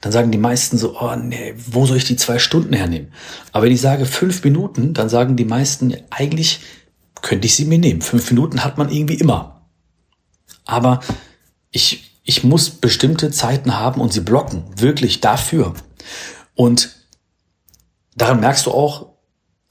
dann 0.00 0.12
sagen 0.12 0.30
die 0.30 0.38
meisten 0.38 0.76
so, 0.76 1.00
oh 1.00 1.16
nee, 1.16 1.54
wo 1.56 1.86
soll 1.86 1.96
ich 1.96 2.04
die 2.04 2.16
zwei 2.16 2.38
Stunden 2.38 2.74
hernehmen? 2.74 3.12
Aber 3.52 3.64
wenn 3.64 3.72
ich 3.72 3.80
sage 3.80 4.04
fünf 4.04 4.44
Minuten, 4.44 4.92
dann 4.94 5.08
sagen 5.08 5.36
die 5.36 5.44
meisten, 5.44 5.96
eigentlich 6.10 6.60
könnte 7.22 7.46
ich 7.46 7.56
sie 7.56 7.64
mir 7.64 7.78
nehmen. 7.78 8.02
Fünf 8.02 8.30
Minuten 8.30 8.62
hat 8.62 8.76
man 8.76 8.90
irgendwie 8.90 9.14
immer. 9.14 9.68
Aber 10.66 11.00
ich, 11.70 12.20
ich 12.24 12.44
muss 12.44 12.70
bestimmte 12.70 13.30
Zeiten 13.30 13.78
haben 13.78 14.00
und 14.00 14.12
sie 14.12 14.20
blocken, 14.20 14.64
wirklich 14.76 15.20
dafür. 15.20 15.74
Und 16.54 16.94
daran 18.14 18.40
merkst 18.40 18.66
du 18.66 18.72
auch, 18.72 19.15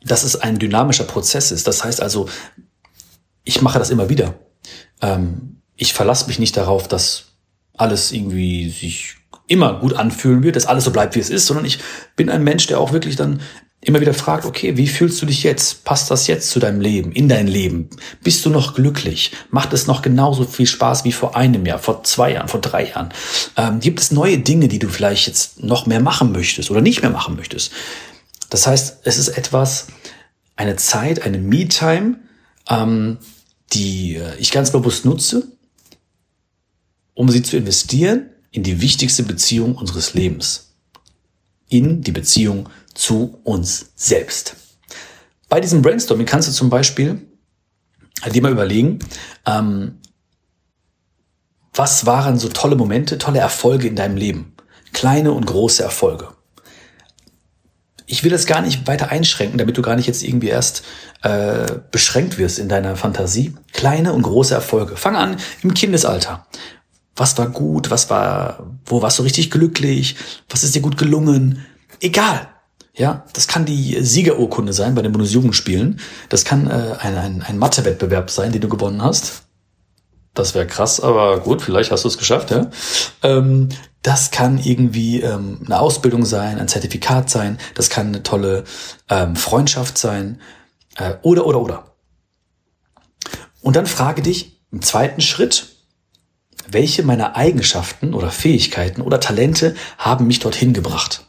dass 0.05 0.24
es 0.24 0.35
ein 0.35 0.59
dynamischer 0.59 1.03
Prozess 1.03 1.51
ist. 1.51 1.67
Das 1.67 1.83
heißt 1.83 2.01
also, 2.01 2.29
ich 3.43 3.62
mache 3.62 3.79
das 3.79 3.89
immer 3.89 4.09
wieder. 4.09 4.35
Ähm, 5.01 5.62
ich 5.75 5.93
verlasse 5.93 6.27
mich 6.27 6.39
nicht 6.39 6.55
darauf, 6.55 6.88
dass 6.88 7.25
alles 7.74 8.12
irgendwie 8.12 8.69
sich 8.69 9.17
immer 9.47 9.79
gut 9.79 9.93
anfühlen 9.93 10.43
wird, 10.43 10.55
dass 10.55 10.65
alles 10.65 10.85
so 10.85 10.91
bleibt, 10.91 11.15
wie 11.15 11.19
es 11.19 11.29
ist, 11.29 11.45
sondern 11.45 11.65
ich 11.65 11.79
bin 12.15 12.29
ein 12.29 12.43
Mensch, 12.43 12.67
der 12.67 12.79
auch 12.79 12.93
wirklich 12.93 13.15
dann 13.15 13.41
immer 13.81 14.01
wieder 14.01 14.15
fragt, 14.15 14.45
okay, 14.45 14.77
wie 14.77 14.88
fühlst 14.88 15.21
du 15.21 15.27
dich 15.27 15.43
jetzt? 15.43 15.83
Passt 15.83 16.09
das 16.09 16.25
jetzt 16.25 16.50
zu 16.50 16.59
deinem 16.59 16.81
Leben, 16.81 17.12
in 17.12 17.29
dein 17.29 17.45
Leben? 17.45 17.89
Bist 18.24 18.43
du 18.45 18.50
noch 18.50 18.74
glücklich? 18.74 19.31
Macht 19.51 19.74
es 19.74 19.85
noch 19.85 20.01
genauso 20.01 20.45
viel 20.45 20.65
Spaß 20.65 21.03
wie 21.03 21.12
vor 21.12 21.35
einem 21.35 21.65
Jahr, 21.65 21.77
vor 21.77 22.03
zwei 22.03 22.33
Jahren, 22.33 22.47
vor 22.47 22.62
drei 22.62 22.89
Jahren? 22.89 23.13
Ähm, 23.55 23.79
gibt 23.79 24.00
es 24.00 24.12
neue 24.12 24.39
Dinge, 24.39 24.67
die 24.67 24.79
du 24.79 24.89
vielleicht 24.89 25.27
jetzt 25.27 25.63
noch 25.63 25.85
mehr 25.85 26.00
machen 26.01 26.31
möchtest 26.31 26.71
oder 26.71 26.81
nicht 26.81 27.03
mehr 27.03 27.12
machen 27.12 27.35
möchtest? 27.35 27.71
Das 28.50 28.68
heißt, 28.68 29.00
es 29.04 29.18
ist 29.18 29.30
etwas, 29.30 29.88
eine 30.56 30.75
Zeit, 30.75 31.24
eine 31.24 31.38
Me-Time, 31.38 32.20
ähm, 32.70 33.18
die 33.74 34.16
äh, 34.16 34.36
ich 34.38 34.52
ganz 34.52 34.72
bewusst 34.72 35.06
nutze, 35.06 35.48
um 37.14 37.30
sie 37.30 37.44
zu 37.44 37.58
investieren 37.58 38.30
in 38.52 38.64
die 38.64 38.82
wichtigste 38.82 39.24
Beziehung 39.24 39.75
unseres 39.75 40.14
Lebens. 40.14 40.75
In 41.68 42.02
die 42.02 42.12
Beziehung 42.12 42.70
zu 42.94 43.40
uns 43.44 43.92
selbst. 43.96 44.56
Bei 45.50 45.60
diesem 45.60 45.82
Brainstorming 45.82 46.25
kannst 46.25 46.48
du 46.48 46.54
zum 46.54 46.70
Beispiel 46.70 47.28
dir 48.32 48.42
mal 48.42 48.52
überlegen, 48.52 49.00
ähm, 49.46 50.00
was 51.74 52.06
waren 52.06 52.40
so 52.40 52.48
tolle 52.50 52.78
Momente, 52.78 53.18
tolle 53.18 53.40
Erfolge 53.40 53.88
in 53.88 53.96
deinem 53.96 54.16
Leben? 54.16 54.56
Kleine 54.94 55.34
und 55.34 55.46
große 55.46 55.84
Erfolge. 55.84 56.35
Ich 58.07 58.24
will 58.24 58.31
das 58.31 58.45
gar 58.45 58.62
nicht 58.62 58.88
weiter 58.88 59.09
einschränken, 59.09 59.57
damit 59.57 59.77
du 59.77 59.81
gar 59.81 59.95
nicht 59.95 60.07
jetzt 60.07 60.24
irgendwie 60.24 60.50
erst 60.50 60.83
äh, 61.24 61.65
beschränkt 61.91 62.38
wirst 62.38 62.59
in 62.59 62.69
deiner 62.69 62.95
Fantasie. 62.95 63.55
Kleine 63.74 64.13
und 64.13 64.21
große 64.21 64.53
Erfolge. 64.53 64.95
Fang 64.95 65.15
an 65.15 65.38
im 65.63 65.74
Kindesalter. 65.74 66.45
Was 67.15 67.38
war 67.38 67.50
gut? 67.50 67.89
Was 67.89 68.09
war, 68.09 68.71
wo 68.85 69.01
warst 69.01 69.19
du 69.19 69.24
richtig 69.24 69.50
glücklich? 69.50 70.15
Was 70.50 70.63
ist 70.63 70.75
dir 70.75 70.81
gut 70.81 70.97
gelungen? 70.97 71.65
Egal. 72.00 72.50
Ja, 72.93 73.25
das 73.33 73.47
kann 73.47 73.65
die 73.65 73.97
Siegerurkunde 74.01 74.71
sein 74.71 74.95
bei 74.95 75.01
den 75.01 75.12
Bundesjugendspielen. 75.12 76.00
Das 76.29 76.45
kann 76.45 76.67
äh, 76.67 76.95
ein, 77.00 77.17
ein, 77.17 77.41
ein 77.41 77.57
Mathewettbewerb 77.57 78.29
sein, 78.29 78.51
den 78.51 78.62
du 78.62 78.69
gewonnen 78.69 79.01
hast. 79.01 79.43
Das 80.33 80.53
wäre 80.53 80.67
krass, 80.67 81.00
aber 81.00 81.39
gut, 81.39 81.62
vielleicht 81.62 81.91
hast 81.91 82.03
du 82.03 82.09
es 82.09 82.17
geschafft, 82.17 82.51
ja. 82.51 82.69
Ähm, 83.24 83.69
das 84.05 84.29
kann 84.29 84.59
irgendwie 84.59 85.21
ähm, 85.21 85.62
eine 85.65 85.79
Ausbildung 85.79 86.25
sein, 86.25 86.59
ein 86.59 86.67
Zertifikat 86.67 87.27
sein, 87.27 87.57
das 87.74 87.89
kann 87.89 88.07
eine 88.07 88.21
tolle 88.21 88.63
ähm, 89.09 89.35
Freundschaft 89.35 89.97
sein, 89.97 90.39
äh, 90.95 91.15
oder, 91.24 91.47
oder, 91.47 91.59
oder. 91.59 91.95
Und 93.62 93.75
dann 93.75 93.88
frage 93.88 94.21
dich 94.21 94.62
im 94.71 94.83
zweiten 94.83 95.21
Schritt, 95.21 95.69
welche 96.67 97.01
meiner 97.01 97.35
Eigenschaften 97.35 98.13
oder 98.13 98.29
Fähigkeiten 98.29 99.01
oder 99.01 99.19
Talente 99.19 99.75
haben 99.97 100.27
mich 100.27 100.39
dorthin 100.39 100.74
gebracht? 100.74 101.25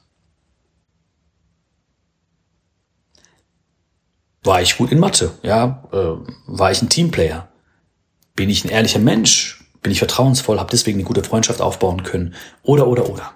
War 4.42 4.61
ich 4.61 4.76
gut 4.76 4.92
in 4.92 4.99
Mathe? 4.99 5.33
Ja, 5.42 5.83
äh, 5.92 6.30
war 6.47 6.73
ich 6.73 6.83
ein 6.83 6.90
Teamplayer? 6.90 7.49
Bin 8.35 8.50
ich 8.50 8.66
ein 8.66 8.71
ehrlicher 8.71 8.99
Mensch? 8.99 9.56
Bin 9.87 9.93
ich 9.93 10.00
vertrauensvoll? 10.00 10.59
Habe 10.59 10.73
deswegen 10.73 10.99
eine 10.99 11.07
gute 11.07 11.23
Freundschaft 11.23 11.61
aufbauen 11.61 12.02
können? 12.02 12.35
Oder, 12.64 12.88
oder, 12.88 13.09
oder. 13.09 13.35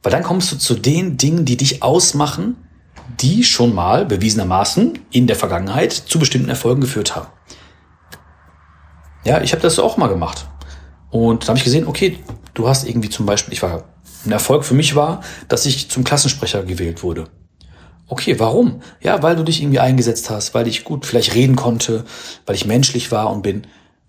Weil 0.00 0.12
dann 0.12 0.22
kommst 0.22 0.52
du 0.52 0.56
zu 0.56 0.74
den 0.74 1.16
Dingen, 1.16 1.44
die 1.44 1.56
dich 1.56 1.82
ausmachen, 1.82 2.56
die 3.20 3.42
schon 3.42 3.74
mal 3.74 4.06
bewiesenermaßen 4.06 5.00
in 5.10 5.26
der 5.26 5.34
Vergangenheit 5.34 5.92
zu 5.92 6.20
bestimmten 6.20 6.50
Erfolgen 6.50 6.80
geführt 6.80 7.16
haben. 7.16 7.26
Ja, 9.24 9.42
ich 9.42 9.50
habe 9.50 9.60
das 9.60 9.80
auch 9.80 9.96
mal 9.96 10.06
gemacht. 10.06 10.46
Und 11.10 11.42
da 11.42 11.48
habe 11.48 11.58
ich 11.58 11.64
gesehen, 11.64 11.88
okay, 11.88 12.20
du 12.54 12.68
hast 12.68 12.88
irgendwie 12.88 13.10
zum 13.10 13.26
Beispiel, 13.26 13.52
ich 13.52 13.60
war, 13.60 13.88
ein 14.24 14.30
Erfolg 14.30 14.64
für 14.64 14.74
mich 14.74 14.94
war, 14.94 15.20
dass 15.48 15.66
ich 15.66 15.90
zum 15.90 16.04
Klassensprecher 16.04 16.62
gewählt 16.62 17.02
wurde. 17.02 17.26
Okay, 18.06 18.38
warum? 18.38 18.82
Ja, 19.00 19.20
weil 19.24 19.34
du 19.34 19.42
dich 19.42 19.60
irgendwie 19.60 19.80
eingesetzt 19.80 20.30
hast, 20.30 20.54
weil 20.54 20.68
ich 20.68 20.84
gut 20.84 21.06
vielleicht 21.06 21.34
reden 21.34 21.56
konnte, 21.56 22.04
weil 22.46 22.54
ich 22.54 22.66
menschlich 22.66 23.10
war 23.10 23.32
und 23.32 23.42
bin, 23.42 23.66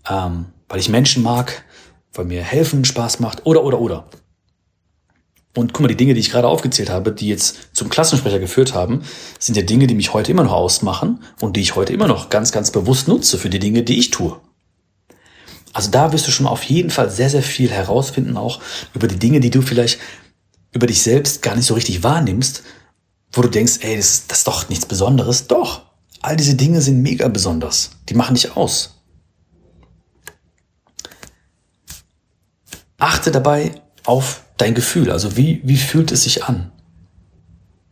ähm, 0.07 0.45
weil 0.72 0.80
ich 0.80 0.88
Menschen 0.88 1.22
mag, 1.22 1.66
weil 2.13 2.24
mir 2.24 2.42
helfen 2.42 2.86
Spaß 2.86 3.20
macht 3.20 3.46
oder 3.46 3.63
oder 3.66 3.82
oder. 3.82 4.06
Und 5.54 5.74
guck 5.74 5.82
mal, 5.82 5.90
die 5.90 5.98
Dinge, 5.98 6.13
die 6.13 6.22
ich 6.22 6.32
gerade 6.32 6.48
aufgezählt 6.48 6.90
habe, 6.90 7.12
die 7.12 7.28
jetzt 7.28 7.58
zum 7.74 7.90
Klassensprecher 7.90 8.40
geführt 8.40 8.74
haben, 8.74 9.04
sind 9.38 9.58
ja 9.58 9.63
Dinge, 9.63 9.86
die 9.86 9.96
mich 9.96 10.13
heute 10.13 10.32
immer 10.32 10.46
noch 10.46 10.54
ausmachen 10.54 11.24
und 11.42 11.58
die 11.58 11.62
ich 11.62 11.75
heute 11.75 11.92
immer 11.92 12.08
noch 12.08 12.30
ganz, 12.30 12.54
ganz 12.54 12.72
bewusst 12.72 13.10
nutze 13.10 13.38
für 13.38 13.50
die 13.50 13.60
Dinge, 13.60 13.84
die 13.84 14.00
ich 14.00 14.12
tue. 14.12 14.40
Also 15.74 15.92
da 15.92 16.13
wirst 16.13 16.25
du 16.25 16.32
schon 16.32 16.48
auf 16.48 16.63
jeden 16.63 16.90
Fall 16.90 17.12
sehr, 17.12 17.30
sehr 17.30 17.44
viel 17.44 17.70
herausfinden, 17.70 18.38
auch 18.38 18.62
über 18.94 19.10
die 19.10 19.20
Dinge, 19.20 19.42
die 19.42 19.50
du 19.50 19.62
vielleicht 19.62 20.00
über 20.72 20.88
dich 20.88 21.01
selbst 21.01 21.42
gar 21.42 21.58
nicht 21.58 21.66
so 21.66 21.74
richtig 21.74 22.01
wahrnimmst, 22.01 22.63
wo 23.34 23.42
du 23.42 23.50
denkst, 23.50 23.80
ey, 23.82 23.98
das, 23.98 24.28
das 24.28 24.40
ist 24.40 24.48
doch 24.48 24.70
nichts 24.70 24.86
Besonderes. 24.86 25.48
Doch, 25.48 25.82
all 26.22 26.38
diese 26.38 26.56
Dinge 26.56 26.80
sind 26.80 27.01
mega 27.01 27.28
besonders. 27.28 27.92
Die 28.08 28.13
machen 28.13 28.36
dich 28.36 28.56
aus. 28.56 29.00
Achte 33.01 33.31
dabei 33.31 33.81
auf 34.05 34.43
dein 34.58 34.75
Gefühl. 34.75 35.12
Also 35.12 35.36
wie, 35.38 35.62
wie 35.63 35.77
fühlt 35.77 36.12
es 36.12 36.24
sich 36.24 36.43
an? 36.46 36.72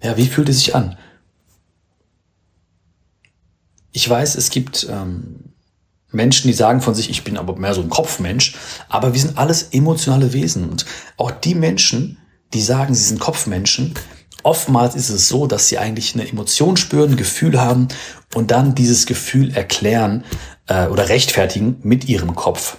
Ja, 0.04 0.18
wie 0.18 0.28
fühlt 0.28 0.50
es 0.50 0.60
sich 0.60 0.76
an? 0.76 0.98
Ich 3.92 4.08
weiß, 4.08 4.36
es 4.36 4.50
gibt 4.50 4.88
ähm, 4.90 5.54
Menschen, 6.12 6.48
die 6.48 6.54
sagen 6.54 6.82
von 6.82 6.94
sich, 6.94 7.10
ich 7.10 7.24
bin 7.24 7.38
aber 7.38 7.56
mehr 7.56 7.74
so 7.74 7.82
ein 7.82 7.90
Kopfmensch, 7.90 8.56
aber 8.88 9.14
wir 9.14 9.20
sind 9.20 9.38
alles 9.38 9.70
emotionale 9.72 10.32
Wesen. 10.32 10.70
Und 10.70 10.86
auch 11.18 11.32
die 11.32 11.56
Menschen, 11.56 12.20
die 12.54 12.62
sagen, 12.62 12.94
sie 12.94 13.04
sind 13.04 13.20
Kopfmenschen, 13.20 13.96
Oftmals 14.44 14.96
ist 14.96 15.10
es 15.10 15.28
so, 15.28 15.48
dass 15.48 15.68
sie 15.68 15.78
eigentlich 15.80 16.16
eine 16.16 16.28
Emotion 16.28 16.78
spüren, 16.78 17.12
ein 17.12 17.18
Gefühl 17.18 17.60
haben 17.60 17.90
und 18.36 18.52
dann 18.52 18.74
dieses 18.74 19.06
Gefühl 19.06 19.54
erklären 19.54 20.24
äh, 20.68 20.88
oder 20.88 21.10
rechtfertigen 21.10 21.78
mit 21.84 22.08
ihrem 22.08 22.36
Kopf. 22.36 22.78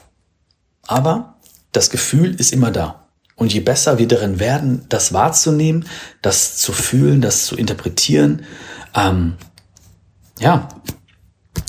Aber 0.87 1.40
das 1.73 1.91
Gefühl 1.91 2.35
ist 2.35 2.53
immer 2.53 2.71
da. 2.71 3.09
Und 3.37 3.55
je 3.55 3.61
besser 3.61 3.99
wir 3.99 4.07
darin 4.07 4.39
werden, 4.39 4.85
das 4.89 5.13
wahrzunehmen, 5.13 5.87
das 6.21 6.59
zu 6.59 6.73
fühlen, 6.73 7.21
das 7.21 7.47
zu 7.47 7.57
interpretieren, 7.57 8.45
ähm, 8.95 9.37
ja, 10.39 10.69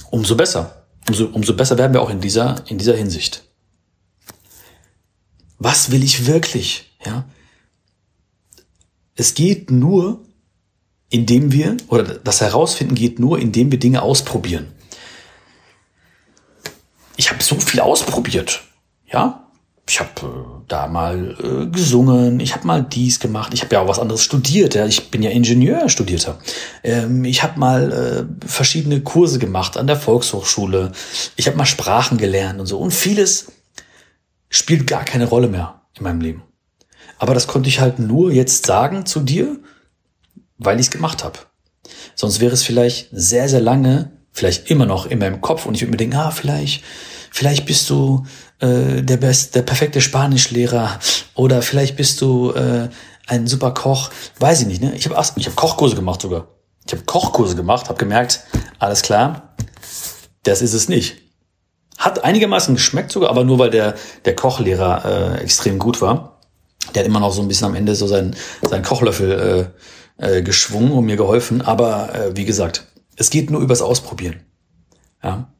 umso 0.09 0.35
besser. 0.35 0.85
Umso, 1.07 1.25
umso 1.27 1.55
besser 1.55 1.77
werden 1.77 1.93
wir 1.93 2.01
auch 2.01 2.09
in 2.09 2.21
dieser, 2.21 2.63
in 2.67 2.77
dieser 2.77 2.95
Hinsicht. 2.95 3.43
Was 5.59 5.91
will 5.91 6.03
ich 6.03 6.25
wirklich? 6.25 6.91
Ja, 7.05 7.25
es 9.15 9.33
geht 9.33 9.71
nur, 9.71 10.23
indem 11.09 11.51
wir, 11.51 11.77
oder 11.89 12.03
das 12.03 12.41
Herausfinden 12.41 12.95
geht 12.95 13.19
nur, 13.19 13.39
indem 13.39 13.71
wir 13.71 13.79
Dinge 13.79 14.01
ausprobieren. 14.01 14.67
Ich 17.17 17.29
habe 17.29 17.43
so 17.43 17.59
viel 17.59 17.81
ausprobiert. 17.81 18.63
Ja, 19.05 19.50
ich 19.87 19.99
habe 19.99 20.09
äh, 20.21 20.63
da 20.67 20.87
mal 20.87 21.35
äh, 21.39 21.65
gesungen, 21.67 22.39
ich 22.39 22.53
habe 22.53 22.67
mal 22.67 22.83
dies 22.83 23.19
gemacht, 23.19 23.53
ich 23.53 23.61
habe 23.61 23.75
ja 23.75 23.81
auch 23.81 23.87
was 23.87 23.99
anderes 23.99 24.23
studiert, 24.23 24.75
ja, 24.75 24.85
ich 24.85 25.11
bin 25.11 25.23
ja 25.23 25.31
Ingenieur 25.31 25.89
studierter. 25.89 26.39
Ähm, 26.83 27.25
ich 27.25 27.43
habe 27.43 27.59
mal 27.59 27.91
äh, 27.91 28.47
verschiedene 28.47 29.01
Kurse 29.01 29.39
gemacht 29.39 29.77
an 29.77 29.87
der 29.87 29.97
Volkshochschule, 29.97 30.91
ich 31.35 31.47
habe 31.47 31.57
mal 31.57 31.65
Sprachen 31.65 32.17
gelernt 32.17 32.59
und 32.59 32.67
so 32.67 32.77
und 32.77 32.91
vieles 32.91 33.51
spielt 34.49 34.87
gar 34.87 35.03
keine 35.03 35.25
Rolle 35.25 35.47
mehr 35.47 35.81
in 35.97 36.03
meinem 36.03 36.21
Leben. 36.21 36.43
Aber 37.17 37.33
das 37.33 37.47
konnte 37.47 37.69
ich 37.69 37.79
halt 37.79 37.99
nur 37.99 38.31
jetzt 38.31 38.65
sagen 38.65 39.05
zu 39.05 39.19
dir, 39.19 39.59
weil 40.57 40.79
ich 40.79 40.87
es 40.87 40.91
gemacht 40.91 41.23
habe. 41.23 41.39
Sonst 42.15 42.39
wäre 42.39 42.53
es 42.53 42.63
vielleicht 42.63 43.09
sehr, 43.11 43.49
sehr 43.49 43.61
lange, 43.61 44.11
vielleicht 44.31 44.69
immer 44.69 44.85
noch 44.85 45.05
in 45.05 45.19
meinem 45.19 45.41
Kopf 45.41 45.65
und 45.65 45.75
ich 45.75 45.81
würde 45.81 45.91
mir 45.91 45.97
denken, 45.97 46.17
ah, 46.17 46.31
vielleicht, 46.31 46.83
vielleicht 47.31 47.65
bist 47.65 47.89
du 47.89 48.25
äh, 48.61 49.01
der 49.01 49.17
best, 49.17 49.55
der 49.55 49.63
perfekte 49.63 50.01
Spanischlehrer 50.01 50.99
oder 51.35 51.61
vielleicht 51.61 51.97
bist 51.97 52.21
du 52.21 52.51
äh, 52.51 52.89
ein 53.27 53.47
super 53.47 53.73
Koch, 53.73 54.09
weiß 54.39 54.61
ich 54.61 54.67
nicht. 54.67 54.81
Ne? 54.81 54.93
Ich 54.95 55.09
habe 55.09 55.21
ich 55.35 55.47
hab 55.47 55.55
Kochkurse 55.55 55.95
gemacht 55.95 56.21
sogar. 56.21 56.47
Ich 56.85 56.93
habe 56.93 57.03
Kochkurse 57.03 57.55
gemacht, 57.55 57.89
habe 57.89 57.97
gemerkt, 57.97 58.41
alles 58.79 59.01
klar, 59.01 59.55
das 60.43 60.61
ist 60.61 60.73
es 60.73 60.89
nicht. 60.89 61.17
Hat 61.97 62.23
einigermaßen 62.23 62.73
geschmeckt 62.75 63.11
sogar, 63.11 63.29
aber 63.29 63.43
nur 63.43 63.59
weil 63.59 63.69
der, 63.69 63.95
der 64.25 64.35
Kochlehrer 64.35 65.37
äh, 65.37 65.41
extrem 65.41 65.77
gut 65.77 66.01
war. 66.01 66.39
Der 66.95 67.01
hat 67.01 67.07
immer 67.07 67.19
noch 67.19 67.31
so 67.31 67.41
ein 67.41 67.47
bisschen 67.47 67.67
am 67.67 67.75
Ende 67.75 67.93
so 67.93 68.07
seinen, 68.07 68.35
seinen 68.63 68.83
Kochlöffel 68.83 69.71
äh, 70.17 70.37
äh, 70.39 70.41
geschwungen 70.41 70.91
und 70.91 71.05
mir 71.05 71.15
geholfen. 71.15 71.61
Aber 71.61 72.13
äh, 72.15 72.35
wie 72.35 72.45
gesagt, 72.45 72.85
es 73.15 73.29
geht 73.29 73.51
nur 73.51 73.61
übers 73.61 73.83
Ausprobieren. 73.83 74.41
Ja. 75.23 75.53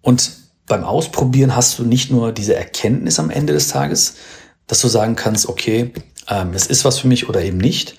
Und 0.00 0.30
beim 0.68 0.84
Ausprobieren 0.84 1.56
hast 1.56 1.78
du 1.78 1.84
nicht 1.84 2.10
nur 2.10 2.32
diese 2.32 2.54
Erkenntnis 2.54 3.18
am 3.18 3.30
Ende 3.30 3.52
des 3.52 3.68
Tages, 3.68 4.14
dass 4.66 4.80
du 4.80 4.88
sagen 4.88 5.16
kannst, 5.16 5.48
okay, 5.48 5.92
ähm, 6.28 6.52
es 6.54 6.66
ist 6.66 6.84
was 6.84 6.98
für 6.98 7.08
mich 7.08 7.28
oder 7.28 7.42
eben 7.42 7.58
nicht. 7.58 7.96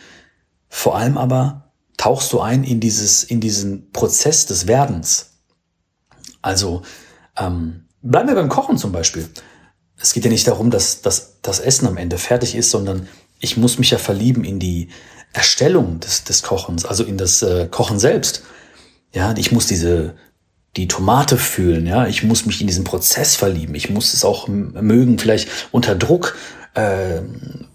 Vor 0.70 0.96
allem 0.96 1.18
aber 1.18 1.72
tauchst 1.98 2.32
du 2.32 2.40
ein 2.40 2.64
in 2.64 2.80
dieses, 2.80 3.24
in 3.24 3.42
diesen 3.42 3.92
Prozess 3.92 4.46
des 4.46 4.68
Werdens. 4.68 5.32
Also 6.42 6.84
ähm, 7.38 7.86
bleiben 8.02 8.30
wir 8.30 8.36
beim 8.36 8.50
Kochen 8.50 8.78
zum 8.78 8.92
Beispiel. 8.92 9.28
Es 9.98 10.14
geht 10.14 10.24
ja 10.24 10.32
nicht 10.32 10.48
darum, 10.48 10.72
dass, 10.72 11.02
dass 11.02 11.42
das 11.42 11.60
Essen 11.60 11.88
am 11.88 11.98
Ende 11.98 12.18
fertig 12.18 12.56
ist, 12.56 12.72
sondern 12.72 13.08
ich 13.40 13.58
muss 13.58 13.80
mich 13.80 13.92
ja 13.92 13.98
verlieben 13.98 14.44
in 14.44 14.60
die 14.60 14.90
Erstellung 15.34 16.00
des, 16.00 16.24
des 16.24 16.44
Kochens, 16.44 16.86
also 16.86 17.04
in 17.04 17.18
das 17.18 17.42
äh, 17.42 17.68
Kochen 17.70 18.00
selbst. 18.00 18.44
Ja, 19.12 19.34
ich 19.36 19.52
muss 19.52 19.68
diese 19.68 20.16
die 20.76 20.88
Tomate 20.88 21.38
fühlen, 21.38 21.88
ja, 21.88 22.08
ich 22.08 22.24
muss 22.24 22.46
mich 22.46 22.62
in 22.62 22.68
diesen 22.68 22.84
Prozess 22.84 23.36
verlieben, 23.36 23.76
ich 23.76 23.90
muss 23.90 24.14
es 24.14 24.24
auch 24.24 24.48
mögen, 24.48 25.18
vielleicht 25.18 25.50
unter 25.72 25.96
Druck 25.96 26.38
äh, 26.76 27.22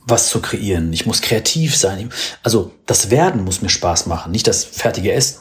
was 0.06 0.28
zu 0.28 0.40
kreieren, 0.40 0.92
ich 0.92 1.06
muss 1.06 1.20
kreativ 1.20 1.76
sein. 1.76 2.10
Also 2.42 2.72
das 2.86 3.10
Werden 3.10 3.44
muss 3.44 3.62
mir 3.62 3.68
Spaß 3.68 4.06
machen, 4.06 4.32
nicht 4.32 4.46
das 4.46 4.64
fertige 4.64 5.12
Essen. 5.12 5.38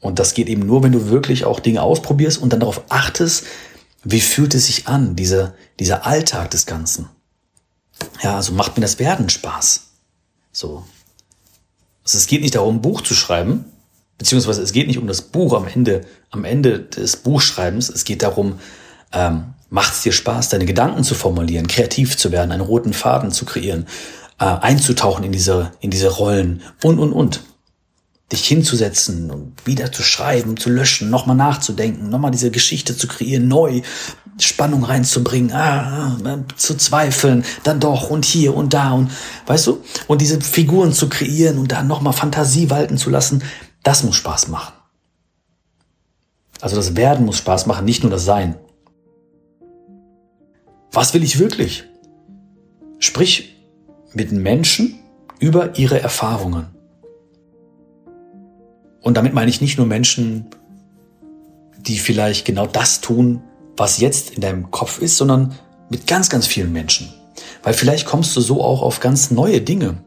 Und 0.00 0.18
das 0.18 0.34
geht 0.34 0.48
eben 0.48 0.64
nur, 0.64 0.82
wenn 0.82 0.92
du 0.92 1.08
wirklich 1.08 1.44
auch 1.44 1.58
Dinge 1.58 1.82
ausprobierst 1.82 2.38
und 2.38 2.52
dann 2.52 2.60
darauf 2.60 2.82
achtest, 2.90 3.44
wie 4.04 4.20
fühlt 4.20 4.54
es 4.54 4.66
sich 4.66 4.86
an, 4.86 5.16
dieser, 5.16 5.54
dieser 5.80 6.06
Alltag 6.06 6.50
des 6.50 6.66
Ganzen. 6.66 7.08
Ja, 8.22 8.36
also 8.36 8.52
macht 8.52 8.76
mir 8.76 8.82
das 8.82 8.98
Werden 8.98 9.28
Spaß. 9.28 9.88
So. 10.52 10.84
Also 12.04 12.18
es 12.18 12.26
geht 12.28 12.42
nicht 12.42 12.54
darum, 12.54 12.76
ein 12.76 12.82
Buch 12.82 13.00
zu 13.00 13.14
schreiben, 13.14 13.64
beziehungsweise 14.18 14.62
es 14.62 14.72
geht 14.72 14.86
nicht 14.86 14.98
um 14.98 15.06
das 15.06 15.22
Buch 15.22 15.54
am 15.54 15.66
Ende, 15.66 16.02
am 16.30 16.44
Ende 16.44 16.80
des 16.80 17.16
Buchschreibens. 17.16 17.88
Es 17.88 18.04
geht 18.04 18.22
darum, 18.22 18.58
ähm, 19.12 19.54
macht 19.70 19.94
es 19.94 20.02
dir 20.02 20.12
Spaß, 20.12 20.48
deine 20.48 20.66
Gedanken 20.66 21.04
zu 21.04 21.14
formulieren, 21.14 21.66
kreativ 21.66 22.16
zu 22.16 22.32
werden, 22.32 22.52
einen 22.52 22.62
roten 22.62 22.92
Faden 22.92 23.30
zu 23.30 23.44
kreieren, 23.44 23.86
äh, 24.38 24.44
einzutauchen 24.44 25.24
in 25.24 25.32
diese, 25.32 25.72
in 25.80 25.90
diese 25.90 26.08
Rollen 26.08 26.62
und, 26.82 26.98
und, 26.98 27.12
und 27.12 27.40
dich 28.32 28.44
hinzusetzen 28.46 29.30
und 29.30 29.54
wieder 29.66 29.92
zu 29.92 30.02
schreiben, 30.02 30.56
zu 30.56 30.68
löschen, 30.68 31.10
nochmal 31.10 31.36
nachzudenken, 31.36 32.08
nochmal 32.10 32.32
diese 32.32 32.50
Geschichte 32.50 32.96
zu 32.96 33.06
kreieren, 33.06 33.46
neu 33.46 33.82
Spannung 34.38 34.84
reinzubringen, 34.84 35.52
ah, 35.52 36.16
ah, 36.24 36.38
zu 36.56 36.76
zweifeln, 36.76 37.44
dann 37.62 37.78
doch 37.78 38.10
und 38.10 38.24
hier 38.24 38.54
und 38.54 38.74
da 38.74 38.92
und 38.92 39.10
weißt 39.46 39.68
du, 39.68 39.80
und 40.08 40.20
diese 40.20 40.40
Figuren 40.40 40.92
zu 40.92 41.08
kreieren 41.08 41.58
und 41.58 41.70
dann 41.72 41.86
nochmal 41.86 42.12
Fantasie 42.12 42.68
walten 42.68 42.98
zu 42.98 43.10
lassen, 43.10 43.42
das 43.86 44.02
muss 44.02 44.16
Spaß 44.16 44.48
machen. 44.48 44.74
Also 46.60 46.74
das 46.74 46.96
Werden 46.96 47.24
muss 47.24 47.38
Spaß 47.38 47.66
machen, 47.66 47.84
nicht 47.84 48.02
nur 48.02 48.10
das 48.10 48.24
Sein. 48.24 48.56
Was 50.90 51.14
will 51.14 51.22
ich 51.22 51.38
wirklich? 51.38 51.84
Sprich 52.98 53.54
mit 54.12 54.32
Menschen 54.32 54.98
über 55.38 55.78
ihre 55.78 56.00
Erfahrungen. 56.00 56.66
Und 59.02 59.16
damit 59.16 59.34
meine 59.34 59.50
ich 59.50 59.60
nicht 59.60 59.78
nur 59.78 59.86
Menschen, 59.86 60.46
die 61.78 61.98
vielleicht 61.98 62.44
genau 62.44 62.66
das 62.66 63.00
tun, 63.00 63.42
was 63.76 64.00
jetzt 64.00 64.30
in 64.30 64.40
deinem 64.40 64.72
Kopf 64.72 65.00
ist, 65.00 65.16
sondern 65.16 65.54
mit 65.90 66.08
ganz, 66.08 66.28
ganz 66.28 66.48
vielen 66.48 66.72
Menschen. 66.72 67.12
Weil 67.62 67.74
vielleicht 67.74 68.06
kommst 68.06 68.34
du 68.34 68.40
so 68.40 68.64
auch 68.64 68.82
auf 68.82 68.98
ganz 68.98 69.30
neue 69.30 69.60
Dinge. 69.60 69.98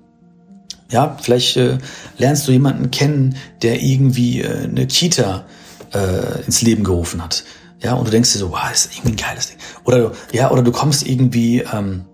Ja, 0.91 1.17
vielleicht 1.21 1.55
äh, 1.57 1.77
lernst 2.17 2.47
du 2.47 2.51
jemanden 2.51 2.89
kennen, 2.89 3.35
der 3.61 3.81
irgendwie 3.81 4.41
äh, 4.41 4.63
eine 4.63 4.87
Kita 4.87 5.45
äh, 5.93 6.43
ins 6.45 6.61
Leben 6.61 6.83
gerufen 6.83 7.23
hat. 7.23 7.43
Ja, 7.81 7.93
und 7.93 8.07
du 8.07 8.11
denkst 8.11 8.33
dir 8.33 8.39
so, 8.39 8.51
wow, 8.51 8.67
das 8.69 8.85
ist 8.85 8.97
irgendwie 8.97 9.13
ein 9.13 9.27
geiles 9.27 9.49
Ding. 9.49 9.57
Oder 9.85 10.11
ja, 10.31 10.51
oder 10.51 10.63
du 10.63 10.71
kommst 10.71 11.07
irgendwie 11.07 11.59
ähm, 11.59 12.05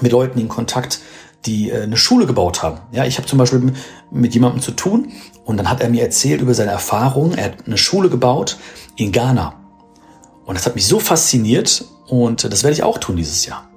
mit 0.00 0.12
Leuten 0.12 0.38
in 0.38 0.48
Kontakt, 0.48 1.00
die 1.46 1.70
äh, 1.70 1.82
eine 1.82 1.96
Schule 1.96 2.26
gebaut 2.26 2.62
haben. 2.62 2.80
Ja, 2.92 3.04
ich 3.04 3.16
habe 3.18 3.26
zum 3.26 3.38
Beispiel 3.38 3.72
mit 4.10 4.34
jemandem 4.34 4.60
zu 4.60 4.72
tun 4.72 5.12
und 5.44 5.56
dann 5.56 5.70
hat 5.70 5.80
er 5.80 5.88
mir 5.88 6.02
erzählt 6.02 6.40
über 6.40 6.54
seine 6.54 6.72
Erfahrungen. 6.72 7.36
Er 7.36 7.46
hat 7.46 7.66
eine 7.66 7.78
Schule 7.78 8.10
gebaut 8.10 8.58
in 8.96 9.10
Ghana. 9.10 9.54
Und 10.44 10.56
das 10.56 10.66
hat 10.66 10.74
mich 10.74 10.86
so 10.86 11.00
fasziniert 11.00 11.84
und 12.06 12.44
das 12.44 12.62
werde 12.62 12.74
ich 12.74 12.82
auch 12.82 12.98
tun 12.98 13.16
dieses 13.16 13.46
Jahr. 13.46 13.68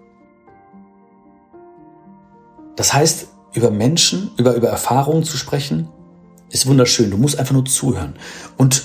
Das 2.75 2.93
heißt, 2.93 3.28
über 3.53 3.71
Menschen, 3.71 4.31
über, 4.37 4.55
über 4.55 4.69
Erfahrungen 4.69 5.23
zu 5.23 5.37
sprechen, 5.37 5.89
ist 6.49 6.65
wunderschön. 6.65 7.11
Du 7.11 7.17
musst 7.17 7.37
einfach 7.37 7.53
nur 7.53 7.65
zuhören. 7.65 8.15
Und 8.57 8.83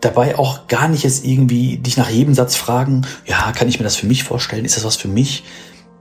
dabei 0.00 0.38
auch 0.38 0.66
gar 0.66 0.88
nicht 0.88 1.04
jetzt 1.04 1.24
irgendwie 1.24 1.78
dich 1.78 1.96
nach 1.96 2.10
jedem 2.10 2.34
Satz 2.34 2.56
fragen, 2.56 3.06
ja, 3.26 3.52
kann 3.52 3.68
ich 3.68 3.78
mir 3.78 3.84
das 3.84 3.96
für 3.96 4.06
mich 4.06 4.24
vorstellen? 4.24 4.64
Ist 4.64 4.76
das 4.76 4.84
was 4.84 4.96
für 4.96 5.08
mich? 5.08 5.44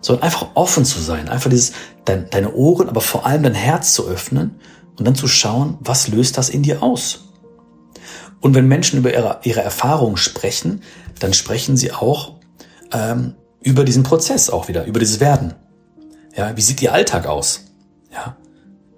sondern 0.02 0.24
einfach 0.24 0.48
offen 0.56 0.84
zu 0.84 1.00
sein, 1.00 1.30
einfach 1.30 1.50
dieses, 1.50 1.74
dein, 2.06 2.30
deine 2.30 2.54
Ohren, 2.54 2.90
aber 2.90 3.02
vor 3.02 3.26
allem 3.26 3.44
dein 3.44 3.54
Herz 3.54 3.94
zu 3.94 4.08
öffnen 4.08 4.60
und 4.98 5.06
dann 5.08 5.16
zu 5.16 5.28
schauen, 5.28 5.78
was 5.80 6.08
löst 6.08 6.38
das 6.38 6.50
in 6.50 6.64
dir 6.64 6.84
aus. 6.84 7.30
Und 8.42 8.56
wenn 8.56 8.68
Menschen 8.68 8.98
über 8.98 9.14
ihre, 9.14 9.40
ihre 9.44 9.62
Erfahrungen 9.62 10.18
sprechen, 10.18 10.82
dann 11.20 11.34
sprechen 11.34 11.78
sie 11.78 11.92
auch 11.92 12.34
ähm, 12.92 13.36
über 13.62 13.84
diesen 13.84 14.02
Prozess 14.02 14.50
auch 14.50 14.68
wieder, 14.68 14.86
über 14.86 15.00
dieses 15.00 15.20
Werden. 15.20 15.54
Ja, 16.36 16.56
wie 16.56 16.62
sieht 16.62 16.82
ihr 16.82 16.94
Alltag 16.94 17.26
aus? 17.26 17.66
Ja. 18.14 18.38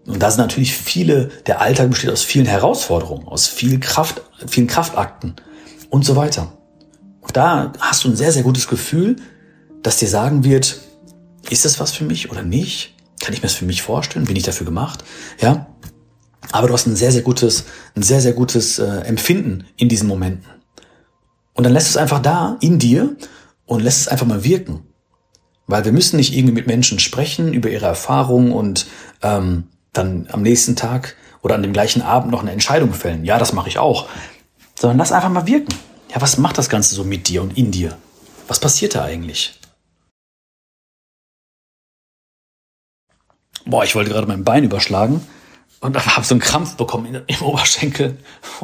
Und 0.06 0.22
da 0.22 0.30
sind 0.30 0.40
natürlich 0.40 0.76
viele, 0.76 1.30
der 1.46 1.62
Alltag 1.62 1.90
besteht 1.90 2.10
aus 2.10 2.24
vielen 2.24 2.46
Herausforderungen, 2.46 3.28
aus 3.28 3.48
viel 3.48 3.80
Kraft, 3.80 4.22
vielen 4.48 4.68
Kraftakten 4.68 5.36
und 5.90 6.06
so 6.06 6.16
weiter. 6.16 6.52
Und 7.22 7.38
da 7.38 7.72
hast 7.80 8.04
du 8.04 8.10
ein 8.10 8.16
sehr, 8.16 8.32
sehr 8.32 8.44
gutes 8.44 8.68
Gefühl, 8.68 9.16
dass 9.82 9.98
dir 9.98 10.10
sagen 10.10 10.44
wird, 10.44 10.80
ist 11.50 11.66
das 11.66 11.80
was 11.80 11.92
für 11.92 12.04
mich 12.04 12.32
oder 12.32 12.44
nicht? 12.44 12.96
Kann 13.22 13.34
ich 13.34 13.40
mir 13.40 13.48
das 13.48 13.56
für 13.56 13.66
mich 13.66 13.82
vorstellen? 13.82 14.26
Bin 14.26 14.36
ich 14.36 14.44
dafür 14.44 14.66
gemacht? 14.66 15.04
Ja. 15.40 15.68
Aber 16.52 16.68
du 16.68 16.74
hast 16.74 16.86
ein 16.86 16.96
sehr, 16.96 17.12
sehr 17.12 17.22
gutes, 17.22 17.64
ein 17.96 18.04
sehr, 18.04 18.20
sehr 18.20 18.34
gutes 18.34 18.80
äh, 18.80 18.86
Empfinden 18.86 19.66
in 19.78 19.88
diesen 19.88 20.08
Momenten. 20.08 20.50
Und 21.54 21.64
dann 21.64 21.74
lässt 21.74 21.90
es 21.90 21.98
einfach 21.98 22.22
da 22.22 22.58
in 22.60 22.80
dir 22.80 23.16
und 23.66 23.82
lässt 23.82 24.02
es 24.02 24.08
einfach 24.10 24.26
mal 24.26 24.44
wirken. 24.44 24.82
Weil 25.68 25.86
wir 25.86 25.92
müssen 25.92 26.18
nicht 26.18 26.36
irgendwie 26.36 26.54
mit 26.54 26.68
Menschen 26.68 27.00
sprechen 27.00 27.54
über 27.54 27.70
ihre 27.70 27.86
Erfahrungen 27.86 28.52
und 28.52 28.88
ähm, 29.22 29.66
dann 29.94 30.28
am 30.32 30.42
nächsten 30.42 30.76
Tag 30.76 31.16
oder 31.42 31.56
an 31.56 31.64
dem 31.64 31.74
gleichen 31.74 32.02
Abend 32.02 32.32
noch 32.32 32.42
eine 32.42 32.52
Entscheidung 32.52 32.94
fällen. 32.94 33.26
Ja, 33.26 33.38
das 33.38 33.54
mache 33.54 33.70
ich 33.70 33.78
auch. 33.78 34.08
Sondern 34.80 34.98
lass 34.98 35.12
einfach 35.12 35.30
mal 35.30 35.48
wirken. 35.48 35.74
Ja, 36.14 36.22
was 36.22 36.38
macht 36.38 36.58
das 36.58 36.70
Ganze 36.70 36.96
so 36.96 37.04
mit 37.04 37.28
dir 37.28 37.42
und 37.42 37.58
in 37.58 37.72
dir? 37.72 37.98
Was 38.48 38.60
passiert 38.60 38.96
da 38.96 39.04
eigentlich? 39.04 39.60
boah, 43.66 43.84
ich 43.84 43.96
wollte 43.96 44.12
gerade 44.12 44.28
mein 44.28 44.44
Bein 44.44 44.64
überschlagen 44.64 45.26
und 45.80 46.06
habe 46.16 46.26
so 46.26 46.36
einen 46.36 46.42
Krampf 46.42 46.76
bekommen 46.76 47.24
im 47.26 47.42
Oberschenkel. 47.42 48.18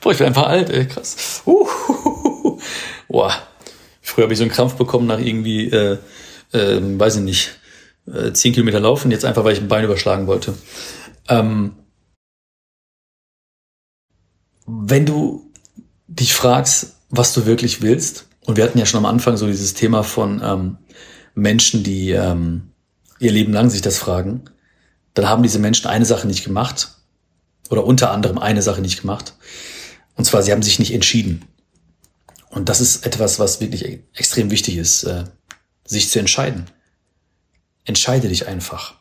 boah, 0.00 0.12
ich 0.12 0.18
bin 0.18 0.28
einfach 0.28 0.46
alt, 0.46 0.70
ey, 0.70 0.86
krass. 0.86 1.42
Uh, 1.46 1.66
boah. 3.08 3.32
Früher 4.16 4.24
habe 4.24 4.32
ich 4.32 4.38
so 4.38 4.44
einen 4.44 4.50
Krampf 4.50 4.76
bekommen 4.76 5.06
nach 5.06 5.18
irgendwie, 5.18 5.68
äh, 5.68 5.98
äh, 6.52 6.80
weiß 6.80 7.16
ich 7.16 7.22
nicht, 7.22 7.58
äh, 8.06 8.32
10 8.32 8.54
Kilometer 8.54 8.80
laufen, 8.80 9.10
jetzt 9.10 9.26
einfach, 9.26 9.44
weil 9.44 9.52
ich 9.52 9.60
ein 9.60 9.68
Bein 9.68 9.84
überschlagen 9.84 10.26
wollte. 10.26 10.54
Ähm, 11.28 11.72
wenn 14.66 15.04
du 15.04 15.52
dich 16.08 16.32
fragst, 16.32 16.96
was 17.10 17.34
du 17.34 17.44
wirklich 17.44 17.82
willst, 17.82 18.26
und 18.46 18.56
wir 18.56 18.64
hatten 18.64 18.78
ja 18.78 18.86
schon 18.86 19.04
am 19.04 19.04
Anfang 19.04 19.36
so 19.36 19.48
dieses 19.48 19.74
Thema 19.74 20.02
von 20.02 20.40
ähm, 20.42 20.78
Menschen, 21.34 21.82
die 21.82 22.12
ähm, 22.12 22.70
ihr 23.18 23.32
Leben 23.32 23.52
lang 23.52 23.68
sich 23.68 23.82
das 23.82 23.98
fragen, 23.98 24.44
dann 25.12 25.28
haben 25.28 25.42
diese 25.42 25.58
Menschen 25.58 25.88
eine 25.88 26.06
Sache 26.06 26.26
nicht 26.26 26.42
gemacht 26.42 26.94
oder 27.68 27.84
unter 27.84 28.12
anderem 28.12 28.38
eine 28.38 28.62
Sache 28.62 28.80
nicht 28.80 29.02
gemacht. 29.02 29.34
Und 30.14 30.24
zwar, 30.24 30.42
sie 30.42 30.52
haben 30.52 30.62
sich 30.62 30.78
nicht 30.78 30.94
entschieden. 30.94 31.44
Und 32.56 32.70
das 32.70 32.80
ist 32.80 33.04
etwas, 33.04 33.38
was 33.38 33.60
wirklich 33.60 34.00
extrem 34.14 34.50
wichtig 34.50 34.78
ist, 34.78 35.02
äh, 35.02 35.24
sich 35.84 36.08
zu 36.08 36.18
entscheiden. 36.18 36.64
Entscheide 37.84 38.28
dich 38.28 38.48
einfach. 38.48 38.94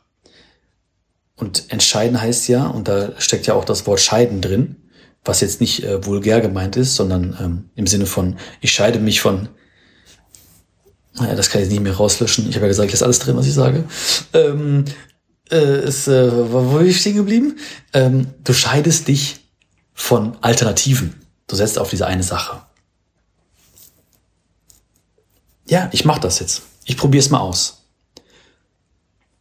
Und 1.38 1.72
entscheiden 1.72 2.20
heißt 2.20 2.50
ja, 2.50 2.68
und 2.68 2.90
da 2.90 3.14
steckt 3.18 3.48
ja 3.48 3.54
auch 3.54 3.64
das 3.64 3.88
Wort 3.88 4.02
scheiden 4.02 4.42
drin, 4.42 4.76
was 5.24 5.40
jetzt 5.40 5.62
nicht 5.62 5.86
äh, 5.86 6.06
vulgär 6.06 6.42
gemeint 6.42 6.76
ist, 6.76 6.96
sondern 6.96 7.38
ähm, 7.40 7.70
im 7.76 7.88
Sinne 7.88 8.08
von, 8.08 8.36
ich 8.60 8.74
scheide 8.74 9.00
mich 9.00 9.22
von 9.22 9.48
naja, 11.14 11.36
das 11.36 11.50
kann 11.50 11.62
ich 11.62 11.70
nicht 11.70 11.80
mehr 11.80 11.96
rauslöschen. 11.96 12.50
Ich 12.50 12.56
habe 12.56 12.66
ja 12.66 12.72
gesagt, 12.72 12.90
ich 12.90 12.94
ist 12.94 13.04
alles 13.04 13.20
drin, 13.20 13.38
was 13.38 13.48
ich 13.48 13.54
sage. 13.54 13.86
Ähm, 14.34 14.84
äh, 15.50 15.86
ist, 15.86 16.10
äh, 16.10 16.52
wo 16.52 16.78
bin 16.78 16.88
ich 16.88 17.00
stehen 17.00 17.16
geblieben? 17.16 17.58
Ähm, 17.94 18.28
du 18.44 18.52
scheidest 18.52 19.08
dich 19.08 19.38
von 19.94 20.36
Alternativen. 20.42 21.16
Du 21.48 21.56
setzt 21.56 21.80
auf 21.80 21.90
diese 21.90 22.06
eine 22.06 22.24
Sache. 22.24 22.65
Ja, 25.68 25.90
ich 25.92 26.06
mach 26.06 26.20
das 26.20 26.40
jetzt. 26.40 26.64
Ich 26.86 26.98
probiere 26.98 27.24
es 27.24 27.30
mal 27.30 27.40
aus. 27.40 27.86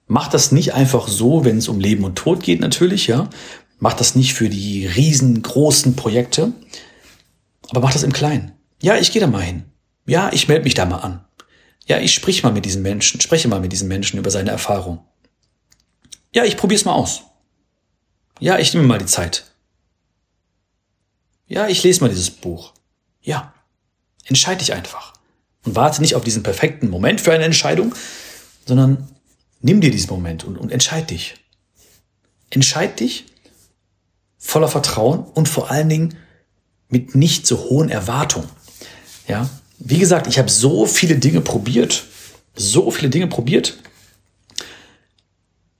Mach 0.07 0.29
das 0.29 0.53
nicht 0.53 0.75
einfach 0.75 1.09
so, 1.09 1.45
wenn 1.45 1.59
es 1.59 1.69
um 1.69 1.81
Leben 1.81 2.05
und 2.05 2.17
Tod 2.17 2.43
geht, 2.43 2.61
natürlich, 2.61 3.07
ja. 3.07 3.29
Mach 3.79 3.95
das 3.95 4.15
nicht 4.15 4.35
für 4.35 4.49
die 4.49 4.87
riesengroßen 4.87 5.97
Projekte, 5.97 6.53
aber 7.71 7.81
mach 7.81 7.93
das 7.93 8.03
im 8.03 8.13
Kleinen. 8.13 8.53
Ja, 8.83 8.97
ich 8.97 9.13
gehe 9.13 9.21
da 9.21 9.27
mal 9.27 9.43
hin. 9.43 9.65
Ja, 10.07 10.31
ich 10.33 10.49
melde 10.49 10.65
mich 10.65 10.75
da 10.75 10.85
mal 10.85 10.99
an. 10.99 11.25
Ja, 11.87 11.99
ich 11.99 12.15
sprich 12.15 12.43
mal 12.43 12.53
mit 12.53 12.65
diesen 12.65 12.83
Menschen, 12.83 13.21
spreche 13.21 13.49
mal 13.49 13.61
mit 13.61 13.73
diesen 13.73 13.89
Menschen 13.89 14.19
über 14.19 14.31
seine 14.31 14.51
Erfahrung. 14.51 15.01
Ja, 16.35 16.45
ich 16.45 16.57
probiere 16.57 16.79
es 16.79 16.85
mal 16.85 16.95
aus. 16.95 17.23
Ja, 18.41 18.59
ich 18.59 18.75
nehme 18.75 18.87
mal 18.87 18.99
die 18.99 19.07
Zeit. 19.07 19.45
Ja, 21.47 21.69
ich 21.69 21.83
lese 21.83 22.01
mal 22.01 22.09
dieses 22.09 22.31
Buch. 22.31 22.73
Ja, 23.23 23.55
entscheide 24.25 24.59
dich 24.59 24.73
einfach. 24.73 25.14
Und 25.65 25.77
warte 25.77 26.01
nicht 26.03 26.15
auf 26.15 26.25
diesen 26.25 26.43
perfekten 26.43 26.91
Moment 26.91 27.21
für 27.21 27.33
eine 27.33 27.45
Entscheidung, 27.45 27.95
sondern 28.67 29.09
nimm 29.61 29.81
dir 29.81 29.91
diesen 29.91 30.11
Moment 30.11 30.45
und, 30.45 30.57
und 30.57 30.71
entscheid 30.71 31.11
dich. 31.11 31.37
Entscheid 32.51 33.01
dich 33.01 33.25
voller 34.39 34.69
Vertrauen 34.69 35.21
und 35.21 35.49
vor 35.49 35.71
allen 35.71 35.89
Dingen 35.89 36.17
mit 36.89 37.15
nicht 37.15 37.47
so 37.47 37.59
hohen 37.71 37.89
Erwartungen. 37.89 38.49
Ja, 39.27 39.49
wie 39.79 39.99
gesagt, 39.99 40.27
ich 40.27 40.39
habe 40.39 40.51
so 40.51 40.87
viele 40.87 41.17
Dinge 41.17 41.41
probiert, 41.41 42.05
so 42.55 42.91
viele 42.91 43.11
Dinge 43.11 43.27
probiert 43.27 43.79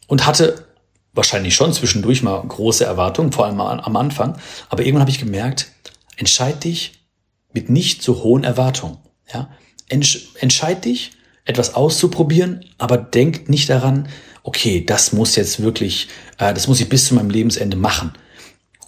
und 0.07 0.27
hatte 0.27 0.67
wahrscheinlich 1.13 1.55
schon 1.55 1.73
zwischendurch 1.73 2.23
mal 2.23 2.43
große 2.43 2.85
Erwartungen, 2.85 3.33
vor 3.33 3.47
allem 3.47 3.61
am 3.61 3.97
Anfang. 3.97 4.39
Aber 4.69 4.83
irgendwann 4.83 5.03
habe 5.03 5.11
ich 5.11 5.19
gemerkt, 5.19 5.71
entscheid 6.17 6.65
dich 6.65 7.05
mit 7.53 7.71
nicht 7.71 8.03
so 8.03 8.25
hohen 8.25 8.45
Erwartungen. 8.45 8.99
Ja, 9.33 9.49
entscheid 9.89 10.85
dich, 10.85 11.13
etwas 11.45 11.75
auszuprobieren, 11.75 12.65
aber 12.79 12.97
denk 12.97 13.49
nicht 13.49 13.69
daran, 13.69 14.09
okay, 14.43 14.85
das 14.85 15.13
muss 15.13 15.37
jetzt 15.37 15.63
wirklich, 15.63 16.09
äh, 16.39 16.55
das 16.55 16.69
muss 16.69 16.81
ich 16.81 16.89
bis 16.89 17.07
zu 17.07 17.15
meinem 17.15 17.31
Lebensende 17.31 17.77
machen. 17.77 18.13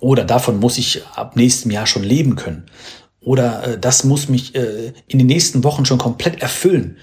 Oder 0.00 0.24
davon 0.24 0.58
muss 0.58 0.78
ich 0.78 1.04
ab 1.14 1.36
nächstem 1.36 1.70
Jahr 1.70 1.86
schon 1.86 2.04
leben 2.04 2.36
können. 2.36 2.64
Oder 3.20 3.64
äh, 3.64 3.78
das 3.78 4.04
muss 4.04 4.28
mich 4.28 4.54
äh, 4.54 4.92
in 5.06 5.18
den 5.18 5.26
nächsten 5.26 5.64
Wochen 5.64 5.84
schon 5.84 5.98
komplett 5.98 6.40
erfüllen. 6.40 6.98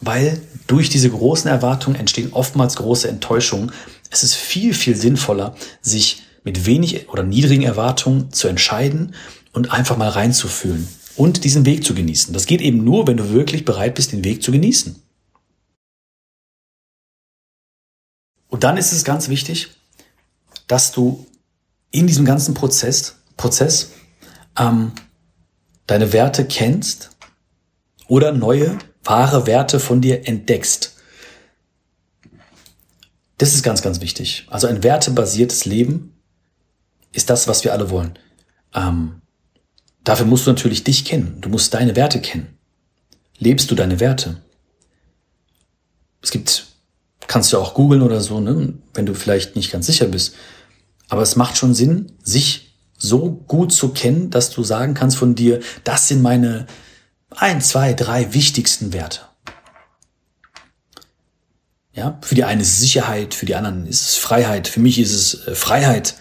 Weil 0.00 0.40
durch 0.66 0.90
diese 0.90 1.10
großen 1.10 1.50
Erwartungen 1.50 1.98
entstehen 1.98 2.32
oftmals 2.32 2.76
große 2.76 3.08
Enttäuschungen. 3.08 3.72
Es 4.10 4.22
ist 4.22 4.34
viel, 4.34 4.74
viel 4.74 4.94
sinnvoller, 4.94 5.56
sich 5.80 6.22
mit 6.44 6.66
wenig 6.66 7.08
oder 7.08 7.22
niedrigen 7.22 7.64
Erwartungen 7.64 8.32
zu 8.32 8.48
entscheiden 8.48 9.14
und 9.52 9.72
einfach 9.72 9.96
mal 9.96 10.08
reinzufühlen 10.08 10.88
und 11.18 11.42
diesen 11.42 11.66
Weg 11.66 11.84
zu 11.84 11.94
genießen. 11.94 12.32
Das 12.32 12.46
geht 12.46 12.60
eben 12.60 12.84
nur, 12.84 13.06
wenn 13.08 13.16
du 13.16 13.30
wirklich 13.30 13.64
bereit 13.64 13.96
bist, 13.96 14.12
den 14.12 14.24
Weg 14.24 14.42
zu 14.42 14.52
genießen. 14.52 15.02
Und 18.48 18.64
dann 18.64 18.76
ist 18.76 18.92
es 18.92 19.04
ganz 19.04 19.28
wichtig, 19.28 19.68
dass 20.68 20.92
du 20.92 21.26
in 21.90 22.06
diesem 22.06 22.24
ganzen 22.24 22.54
Prozess, 22.54 23.16
Prozess 23.36 23.90
ähm, 24.56 24.92
deine 25.88 26.12
Werte 26.12 26.46
kennst 26.46 27.10
oder 28.06 28.32
neue, 28.32 28.78
wahre 29.02 29.46
Werte 29.46 29.80
von 29.80 30.00
dir 30.00 30.28
entdeckst. 30.28 30.96
Das 33.38 33.54
ist 33.54 33.64
ganz, 33.64 33.82
ganz 33.82 34.00
wichtig. 34.00 34.46
Also 34.50 34.68
ein 34.68 34.84
wertebasiertes 34.84 35.64
Leben 35.64 36.16
ist 37.12 37.28
das, 37.28 37.48
was 37.48 37.64
wir 37.64 37.72
alle 37.72 37.90
wollen. 37.90 38.18
Ähm, 38.72 39.20
dafür 40.04 40.26
musst 40.26 40.46
du 40.46 40.50
natürlich 40.50 40.84
dich 40.84 41.04
kennen. 41.04 41.38
Du 41.40 41.48
musst 41.48 41.74
deine 41.74 41.96
Werte 41.96 42.20
kennen. 42.20 42.58
Lebst 43.38 43.70
du 43.70 43.74
deine 43.74 44.00
Werte? 44.00 44.42
Es 46.22 46.30
gibt, 46.30 46.66
kannst 47.26 47.52
du 47.52 47.58
auch 47.58 47.74
googeln 47.74 48.02
oder 48.02 48.20
so, 48.20 48.40
ne, 48.40 48.74
wenn 48.94 49.06
du 49.06 49.14
vielleicht 49.14 49.56
nicht 49.56 49.70
ganz 49.70 49.86
sicher 49.86 50.06
bist. 50.06 50.34
Aber 51.08 51.22
es 51.22 51.36
macht 51.36 51.56
schon 51.56 51.74
Sinn, 51.74 52.12
sich 52.22 52.74
so 52.98 53.30
gut 53.30 53.72
zu 53.72 53.90
kennen, 53.90 54.30
dass 54.30 54.50
du 54.50 54.64
sagen 54.64 54.94
kannst 54.94 55.16
von 55.16 55.34
dir, 55.34 55.60
das 55.84 56.08
sind 56.08 56.20
meine 56.20 56.66
ein, 57.30 57.60
zwei, 57.60 57.94
drei 57.94 58.34
wichtigsten 58.34 58.92
Werte. 58.92 59.20
Ja, 61.92 62.18
für 62.22 62.34
die 62.34 62.44
einen 62.44 62.60
ist 62.60 62.74
es 62.74 62.80
Sicherheit, 62.80 63.34
für 63.34 63.46
die 63.46 63.54
anderen 63.54 63.86
ist 63.86 64.02
es 64.02 64.16
Freiheit, 64.16 64.68
für 64.68 64.80
mich 64.80 64.98
ist 64.98 65.12
es 65.12 65.46
äh, 65.46 65.54
Freiheit. 65.54 66.14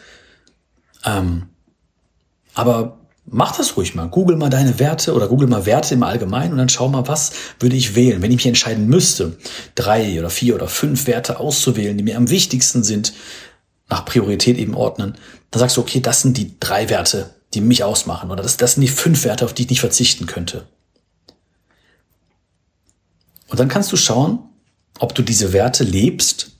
Ähm, 1.05 1.49
aber 2.55 2.99
mach 3.29 3.55
das 3.55 3.77
ruhig 3.77 3.93
mal. 3.93 4.07
Google 4.07 4.37
mal 4.37 4.49
deine 4.49 4.79
Werte 4.79 5.13
oder 5.13 5.27
google 5.27 5.47
mal 5.47 5.65
Werte 5.65 5.93
im 5.93 6.03
Allgemeinen 6.03 6.53
und 6.53 6.57
dann 6.57 6.69
schau 6.69 6.87
mal, 6.87 7.07
was 7.07 7.31
würde 7.59 7.75
ich 7.75 7.95
wählen, 7.95 8.21
wenn 8.21 8.31
ich 8.31 8.37
mich 8.37 8.45
entscheiden 8.47 8.87
müsste, 8.87 9.37
drei 9.75 10.17
oder 10.19 10.29
vier 10.29 10.55
oder 10.55 10.67
fünf 10.67 11.07
Werte 11.07 11.39
auszuwählen, 11.39 11.97
die 11.97 12.03
mir 12.03 12.17
am 12.17 12.29
wichtigsten 12.29 12.83
sind, 12.83 13.13
nach 13.89 14.05
Priorität 14.05 14.57
eben 14.57 14.75
ordnen, 14.75 15.15
dann 15.51 15.59
sagst 15.59 15.77
du, 15.77 15.81
okay, 15.81 16.01
das 16.01 16.21
sind 16.21 16.37
die 16.37 16.59
drei 16.59 16.89
Werte, 16.89 17.35
die 17.53 17.61
mich 17.61 17.83
ausmachen 17.83 18.31
oder 18.31 18.43
das, 18.43 18.57
das 18.57 18.73
sind 18.73 18.81
die 18.81 18.87
fünf 18.87 19.23
Werte, 19.23 19.45
auf 19.45 19.53
die 19.53 19.63
ich 19.63 19.69
nicht 19.69 19.79
verzichten 19.79 20.25
könnte. 20.25 20.67
Und 23.47 23.59
dann 23.59 23.69
kannst 23.69 23.91
du 23.91 23.95
schauen, 23.95 24.39
ob 24.99 25.15
du 25.15 25.21
diese 25.21 25.53
Werte 25.53 25.83
lebst 25.83 26.51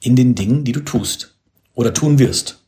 in 0.00 0.16
den 0.16 0.34
Dingen, 0.34 0.64
die 0.64 0.72
du 0.72 0.80
tust 0.80 1.34
oder 1.74 1.92
tun 1.92 2.18
wirst. 2.18 2.58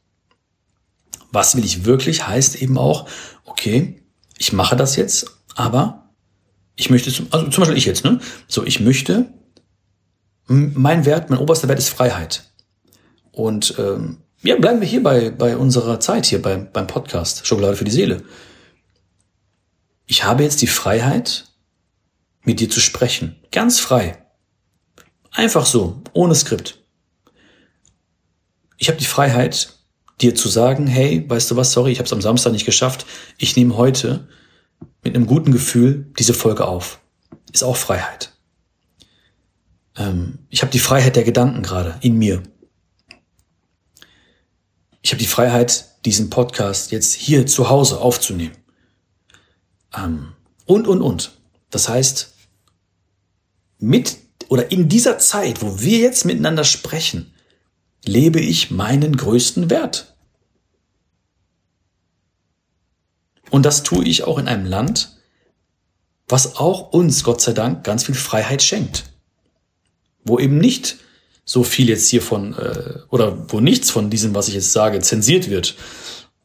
Was 1.32 1.56
will 1.56 1.64
ich 1.64 1.84
wirklich 1.84 2.28
heißt 2.28 2.56
eben 2.62 2.78
auch, 2.78 3.08
okay, 3.54 4.02
ich 4.36 4.52
mache 4.52 4.74
das 4.74 4.96
jetzt, 4.96 5.30
aber 5.54 6.10
ich 6.74 6.90
möchte, 6.90 7.12
zum, 7.12 7.28
also 7.30 7.48
zum 7.48 7.62
Beispiel 7.62 7.78
ich 7.78 7.84
jetzt, 7.84 8.04
ne? 8.04 8.20
So, 8.48 8.64
ich 8.64 8.80
möchte, 8.80 9.32
mein 10.46 11.04
Wert, 11.04 11.30
mein 11.30 11.38
oberster 11.38 11.68
Wert 11.68 11.78
ist 11.78 11.88
Freiheit. 11.88 12.50
Und 13.30 13.76
ähm, 13.78 14.18
ja, 14.42 14.56
bleiben 14.56 14.80
wir 14.80 14.88
hier 14.88 15.02
bei, 15.02 15.30
bei 15.30 15.56
unserer 15.56 16.00
Zeit 16.00 16.26
hier 16.26 16.42
beim, 16.42 16.70
beim 16.72 16.88
Podcast 16.88 17.46
Schokolade 17.46 17.76
für 17.76 17.84
die 17.84 17.92
Seele. 17.92 18.24
Ich 20.06 20.24
habe 20.24 20.42
jetzt 20.42 20.60
die 20.60 20.66
Freiheit, 20.66 21.46
mit 22.42 22.60
dir 22.60 22.68
zu 22.68 22.80
sprechen. 22.80 23.36
Ganz 23.52 23.80
frei. 23.80 24.18
Einfach 25.30 25.64
so, 25.64 26.02
ohne 26.12 26.34
Skript. 26.34 26.84
Ich 28.76 28.88
habe 28.88 28.98
die 28.98 29.06
Freiheit, 29.06 29.73
dir 30.24 30.34
zu 30.34 30.48
sagen, 30.48 30.86
hey, 30.86 31.24
weißt 31.28 31.50
du 31.50 31.56
was, 31.56 31.72
sorry, 31.72 31.92
ich 31.92 31.98
habe 31.98 32.06
es 32.06 32.12
am 32.12 32.22
Samstag 32.22 32.52
nicht 32.52 32.64
geschafft. 32.64 33.06
Ich 33.38 33.56
nehme 33.56 33.76
heute 33.76 34.26
mit 35.02 35.14
einem 35.14 35.26
guten 35.26 35.52
Gefühl 35.52 36.10
diese 36.18 36.34
Folge 36.34 36.66
auf. 36.66 37.00
Ist 37.52 37.62
auch 37.62 37.76
Freiheit. 37.76 38.32
Ähm, 39.96 40.38
ich 40.48 40.62
habe 40.62 40.72
die 40.72 40.78
Freiheit 40.78 41.16
der 41.16 41.24
Gedanken 41.24 41.62
gerade 41.62 41.96
in 42.00 42.16
mir. 42.16 42.42
Ich 45.02 45.12
habe 45.12 45.20
die 45.20 45.28
Freiheit, 45.28 45.90
diesen 46.04 46.30
Podcast 46.30 46.90
jetzt 46.90 47.12
hier 47.14 47.46
zu 47.46 47.68
Hause 47.68 48.00
aufzunehmen. 48.00 48.56
Ähm, 49.96 50.32
und, 50.64 50.88
und, 50.88 51.02
und. 51.02 51.32
Das 51.70 51.88
heißt, 51.88 52.34
mit 53.78 54.16
oder 54.48 54.70
in 54.70 54.88
dieser 54.88 55.18
Zeit, 55.18 55.62
wo 55.62 55.80
wir 55.80 55.98
jetzt 55.98 56.24
miteinander 56.24 56.64
sprechen, 56.64 57.34
lebe 58.04 58.40
ich 58.40 58.70
meinen 58.70 59.16
größten 59.16 59.70
Wert. 59.70 60.13
Und 63.50 63.64
das 63.66 63.82
tue 63.82 64.04
ich 64.04 64.24
auch 64.24 64.38
in 64.38 64.48
einem 64.48 64.66
Land, 64.66 65.16
was 66.28 66.56
auch 66.56 66.92
uns, 66.92 67.24
Gott 67.24 67.40
sei 67.40 67.52
Dank, 67.52 67.84
ganz 67.84 68.04
viel 68.04 68.14
Freiheit 68.14 68.62
schenkt. 68.62 69.04
Wo 70.24 70.38
eben 70.38 70.58
nicht 70.58 70.96
so 71.44 71.62
viel 71.62 71.88
jetzt 71.88 72.08
hier 72.08 72.22
von, 72.22 72.54
äh, 72.54 72.98
oder 73.10 73.46
wo 73.48 73.60
nichts 73.60 73.90
von 73.90 74.08
diesem, 74.10 74.34
was 74.34 74.48
ich 74.48 74.54
jetzt 74.54 74.72
sage, 74.72 75.00
zensiert 75.00 75.50
wird. 75.50 75.76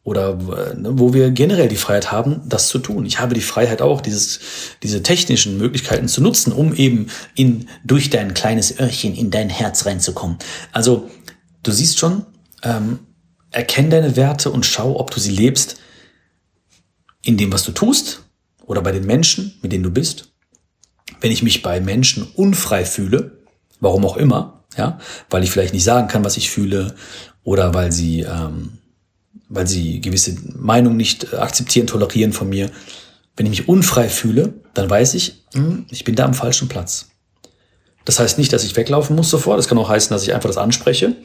Oder 0.04 0.32
äh, 0.32 0.80
ne, 0.80 1.00
wo 1.00 1.14
wir 1.14 1.32
generell 1.32 1.70
die 1.70 1.76
Freiheit 1.76 2.12
haben, 2.12 2.42
das 2.46 2.68
zu 2.68 2.80
tun. 2.80 3.06
Ich 3.06 3.20
habe 3.20 3.36
die 3.36 3.42
Freiheit 3.42 3.82
auch, 3.82 4.02
dieses, 4.02 4.40
diese 4.84 5.04
technischen 5.04 5.58
Möglichkeiten 5.58 6.08
zu 6.08 6.22
nutzen, 6.22 6.52
um 6.52 6.74
eben 6.74 7.08
in, 7.36 7.70
durch 7.86 8.10
dein 8.10 8.34
kleines 8.34 8.80
Öhrchen 8.80 9.16
in 9.16 9.32
dein 9.32 9.50
Herz 9.50 9.86
reinzukommen. 9.86 10.38
Also, 10.72 11.10
du 11.64 11.72
siehst 11.72 12.00
schon, 12.00 12.26
ähm, 12.64 13.00
erkenn 13.52 13.90
deine 13.90 14.16
Werte 14.16 14.52
und 14.52 14.66
schau, 14.66 15.00
ob 15.00 15.12
du 15.12 15.20
sie 15.20 15.32
lebst 15.32 15.80
in 17.24 17.38
dem, 17.38 17.52
was 17.52 17.64
du 17.64 17.72
tust 17.72 18.24
oder 18.66 18.82
bei 18.82 18.92
den 18.92 19.06
Menschen, 19.06 19.58
mit 19.62 19.72
denen 19.72 19.84
du 19.84 19.92
bist. 19.92 20.30
Wenn 21.22 21.32
ich 21.32 21.44
mich 21.44 21.62
bei 21.62 21.82
Menschen 21.82 22.24
unfrei 22.36 22.86
fühle, 22.86 23.40
warum 23.80 24.06
auch 24.06 24.18
immer, 24.18 24.64
ja, 24.78 25.00
weil 25.30 25.44
ich 25.44 25.52
vielleicht 25.52 25.74
nicht 25.74 25.84
sagen 25.84 26.08
kann, 26.08 26.24
was 26.24 26.38
ich 26.38 26.50
fühle 26.50 26.96
oder 27.44 27.74
weil 27.74 27.92
sie, 27.92 28.22
ähm, 28.22 28.78
weil 29.50 29.68
sie 29.68 30.00
gewisse 30.02 30.38
Meinungen 30.56 30.98
nicht 30.98 31.34
akzeptieren, 31.34 31.88
tolerieren 31.88 32.34
von 32.34 32.50
mir. 32.50 32.70
Wenn 33.36 33.46
ich 33.48 33.52
mich 33.52 33.70
unfrei 33.70 34.10
fühle, 34.10 34.54
dann 34.74 34.90
weiß 34.90 35.16
ich, 35.16 35.46
hm, 35.54 35.86
ich 35.90 36.04
bin 36.04 36.16
da 36.16 36.26
am 36.26 36.34
falschen 36.34 36.68
Platz. 36.68 37.10
Das 38.06 38.20
heißt 38.20 38.38
nicht, 38.38 38.54
dass 38.54 38.64
ich 38.64 38.76
weglaufen 38.76 39.16
muss 39.16 39.30
sofort. 39.30 39.58
Das 39.58 39.68
kann 39.68 39.78
auch 39.78 39.90
heißen, 39.90 40.14
dass 40.14 40.24
ich 40.24 40.34
einfach 40.34 40.50
das 40.50 40.58
anspreche. 40.58 41.16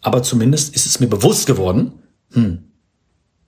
Aber 0.00 0.22
zumindest 0.22 0.74
ist 0.74 0.86
es 0.86 1.00
mir 1.00 1.06
bewusst 1.06 1.46
geworden, 1.46 1.92
hm, 2.32 2.70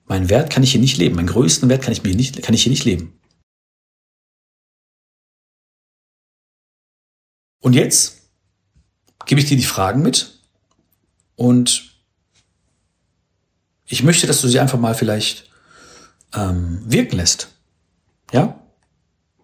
mein 0.07 0.29
Wert 0.29 0.49
kann 0.49 0.63
ich 0.63 0.71
hier 0.71 0.81
nicht 0.81 0.97
leben. 0.97 1.15
Meinen 1.15 1.27
größten 1.27 1.69
Wert 1.69 1.83
kann 1.83 1.91
ich, 1.91 2.03
mir 2.03 2.15
nicht, 2.15 2.41
kann 2.41 2.55
ich 2.55 2.63
hier 2.63 2.71
nicht 2.71 2.85
leben. 2.85 3.19
Und 7.61 7.73
jetzt 7.73 8.21
gebe 9.25 9.41
ich 9.41 9.47
dir 9.47 9.57
die 9.57 9.63
Fragen 9.63 10.01
mit 10.01 10.39
und 11.35 11.91
ich 13.85 14.03
möchte, 14.03 14.27
dass 14.27 14.41
du 14.41 14.47
sie 14.47 14.59
einfach 14.59 14.79
mal 14.79 14.95
vielleicht 14.95 15.49
ähm, 16.33 16.81
wirken 16.85 17.17
lässt. 17.17 17.49
Ja? 18.31 18.59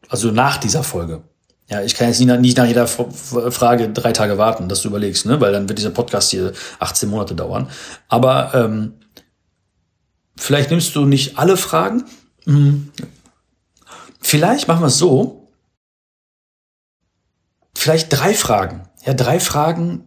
Also 0.09 0.31
nach 0.31 0.57
dieser 0.57 0.83
Folge. 0.83 1.23
Ja, 1.69 1.81
ich 1.81 1.95
kann 1.95 2.07
jetzt 2.07 2.19
nicht 2.19 2.27
nach, 2.27 2.39
nicht 2.39 2.57
nach 2.57 2.65
jeder 2.67 2.87
Frage 2.87 3.89
drei 3.89 4.11
Tage 4.11 4.37
warten, 4.37 4.67
dass 4.69 4.81
du 4.81 4.89
überlegst, 4.89 5.25
ne? 5.25 5.39
weil 5.39 5.53
dann 5.53 5.67
wird 5.67 5.79
dieser 5.79 5.91
Podcast 5.91 6.31
hier 6.31 6.53
18 6.79 7.09
Monate 7.09 7.35
dauern. 7.35 7.69
Aber 8.09 8.53
ähm, 8.53 8.93
vielleicht 10.35 10.71
nimmst 10.71 10.95
du 10.95 11.05
nicht 11.05 11.37
alle 11.37 11.57
Fragen. 11.57 12.03
Hm. 12.45 12.91
Vielleicht 14.19 14.67
machen 14.67 14.81
wir 14.81 14.87
es 14.87 14.97
so. 14.97 15.49
Vielleicht 17.75 18.11
drei 18.11 18.33
Fragen. 18.33 18.87
Ja, 19.05 19.13
drei 19.13 19.39
Fragen, 19.39 20.05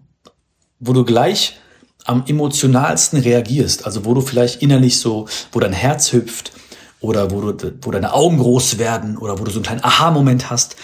wo 0.79 0.93
du 0.93 1.05
gleich 1.05 1.59
am 2.05 2.25
emotionalsten 2.27 3.21
reagierst. 3.21 3.85
Also 3.85 4.05
wo 4.05 4.15
du 4.15 4.21
vielleicht 4.21 4.62
innerlich 4.62 5.01
so, 5.01 5.29
wo 5.53 5.61
dein 5.61 5.73
Herz 5.73 6.12
hüpft 6.12 6.53
oder 7.01 7.31
wo, 7.31 7.53
du, 7.53 7.75
wo 7.83 7.91
deine 7.91 8.12
Augen 8.12 8.39
groß 8.39 8.79
werden 8.79 9.19
oder 9.19 9.39
wo 9.39 9.45
du 9.45 9.51
so 9.51 9.59
einen 9.59 9.65
kleinen 9.65 9.85
Aha-Moment 9.85 10.49
hast 10.51 10.77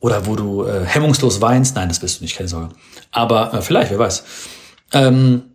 oder 0.00 0.26
wo 0.26 0.36
du 0.36 0.64
äh, 0.64 0.84
hemmungslos 0.84 1.40
weinst. 1.40 1.76
Nein, 1.76 1.88
das 1.88 2.02
wirst 2.02 2.20
du 2.20 2.24
nicht, 2.24 2.36
keine 2.36 2.48
Sorge. 2.48 2.74
Aber 3.10 3.54
äh, 3.54 3.62
vielleicht, 3.62 3.90
wer 3.90 3.98
weiß. 3.98 4.24
Ähm, 4.92 5.53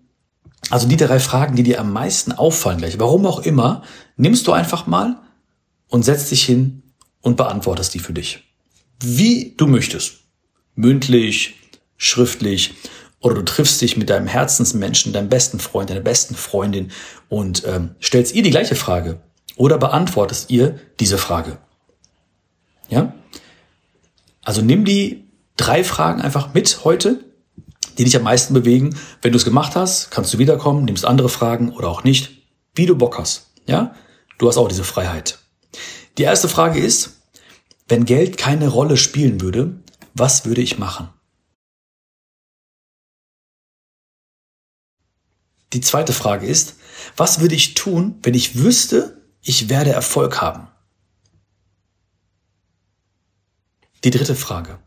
also 0.69 0.87
die 0.87 0.97
drei 0.97 1.19
Fragen, 1.19 1.55
die 1.55 1.63
dir 1.63 1.79
am 1.79 1.91
meisten 1.91 2.31
auffallen 2.31 2.79
gleich, 2.79 2.99
warum 2.99 3.25
auch 3.25 3.39
immer, 3.39 3.83
nimmst 4.17 4.47
du 4.47 4.51
einfach 4.51 4.87
mal 4.87 5.17
und 5.87 6.03
setzt 6.03 6.31
dich 6.31 6.43
hin 6.43 6.83
und 7.21 7.37
beantwortest 7.37 7.93
die 7.93 7.99
für 7.99 8.13
dich. 8.13 8.43
Wie 9.01 9.55
du 9.57 9.67
möchtest. 9.67 10.19
Mündlich, 10.75 11.55
schriftlich 11.97 12.73
oder 13.19 13.35
du 13.35 13.43
triffst 13.43 13.81
dich 13.81 13.97
mit 13.97 14.09
deinem 14.09 14.27
Herzensmenschen, 14.27 15.13
deinem 15.13 15.29
besten 15.29 15.59
Freund, 15.59 15.89
deiner 15.89 15.99
besten 16.01 16.35
Freundin 16.35 16.91
und 17.27 17.63
ähm, 17.65 17.95
stellst 18.01 18.33
ihr 18.33 18.43
die 18.43 18.51
gleiche 18.51 18.75
Frage 18.75 19.19
oder 19.55 19.77
beantwortest 19.77 20.49
ihr 20.49 20.79
diese 20.99 21.17
Frage. 21.17 21.57
Ja? 22.89 23.13
Also 24.41 24.61
nimm 24.61 24.85
die 24.85 25.25
drei 25.57 25.83
Fragen 25.83 26.21
einfach 26.21 26.53
mit 26.53 26.85
heute, 26.85 27.25
die 27.99 28.05
dich 28.05 28.15
am 28.15 28.23
meisten 28.23 28.53
bewegen. 28.53 28.95
Wenn 29.21 29.33
du 29.33 29.37
es 29.37 29.43
gemacht 29.43 29.75
hast, 29.75 30.09
kannst 30.09 30.33
du 30.33 30.39
wiederkommen, 30.39 30.85
nimmst 30.85 31.05
andere 31.05 31.27
Fragen 31.27 31.73
oder 31.73 31.89
auch 31.89 32.05
nicht, 32.05 32.31
wie 32.73 32.85
du 32.85 32.95
Bock 32.95 33.19
hast. 33.19 33.51
Ja? 33.67 33.93
Du 34.37 34.47
hast 34.47 34.57
auch 34.57 34.69
diese 34.69 34.85
Freiheit. 34.85 35.39
Die 36.17 36.23
erste 36.23 36.47
Frage 36.47 36.79
ist, 36.79 37.21
wenn 37.89 38.05
Geld 38.05 38.37
keine 38.37 38.69
Rolle 38.69 38.95
spielen 38.95 39.41
würde, 39.41 39.83
was 40.13 40.45
würde 40.45 40.61
ich 40.61 40.79
machen? 40.79 41.09
Die 45.73 45.81
zweite 45.81 46.13
Frage 46.13 46.47
ist, 46.47 46.77
was 47.17 47.41
würde 47.41 47.55
ich 47.55 47.73
tun, 47.73 48.17
wenn 48.23 48.33
ich 48.33 48.57
wüsste, 48.57 49.21
ich 49.41 49.67
werde 49.67 49.91
Erfolg 49.91 50.41
haben? 50.41 50.69
Die 54.05 54.09
dritte 54.09 54.35
Frage. 54.35 54.79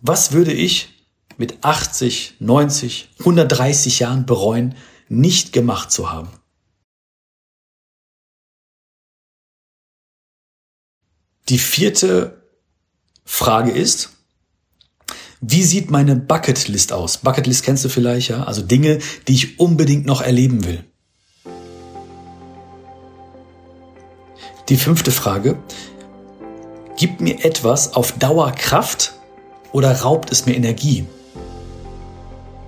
Was 0.00 0.32
würde 0.32 0.52
ich 0.52 1.01
mit 1.38 1.64
80, 1.64 2.34
90, 2.40 3.10
130 3.20 4.00
Jahren 4.00 4.26
bereuen, 4.26 4.74
nicht 5.08 5.52
gemacht 5.52 5.90
zu 5.90 6.10
haben? 6.10 6.30
Die 11.48 11.58
vierte 11.58 12.42
Frage 13.24 13.70
ist, 13.70 14.10
wie 15.40 15.64
sieht 15.64 15.90
meine 15.90 16.14
Bucketlist 16.14 16.92
aus? 16.92 17.18
Bucketlist 17.18 17.64
kennst 17.64 17.84
du 17.84 17.88
vielleicht, 17.88 18.28
ja? 18.28 18.44
Also 18.44 18.62
Dinge, 18.62 19.00
die 19.26 19.34
ich 19.34 19.58
unbedingt 19.58 20.06
noch 20.06 20.20
erleben 20.20 20.64
will. 20.64 20.84
Die 24.68 24.76
fünfte 24.76 25.10
Frage, 25.10 25.60
Gibt 27.02 27.20
mir 27.20 27.44
etwas 27.44 27.94
auf 27.94 28.12
Dauer 28.12 28.52
Kraft 28.52 29.14
oder 29.72 30.02
raubt 30.02 30.30
es 30.30 30.46
mir 30.46 30.54
Energie? 30.54 31.04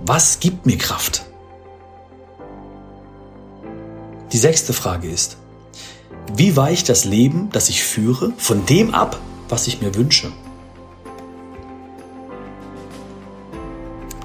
Was 0.07 0.39
gibt 0.39 0.67
mir 0.67 0.77
Kraft? 0.77 1.25
Die 4.31 4.37
sechste 4.37 4.71
Frage 4.71 5.09
ist, 5.09 5.37
wie 6.35 6.55
weicht 6.55 6.89
das 6.89 7.05
Leben, 7.05 7.49
das 7.51 7.69
ich 7.69 7.83
führe, 7.83 8.31
von 8.37 8.67
dem 8.67 8.93
ab, 8.93 9.19
was 9.49 9.65
ich 9.65 9.81
mir 9.81 9.95
wünsche? 9.95 10.31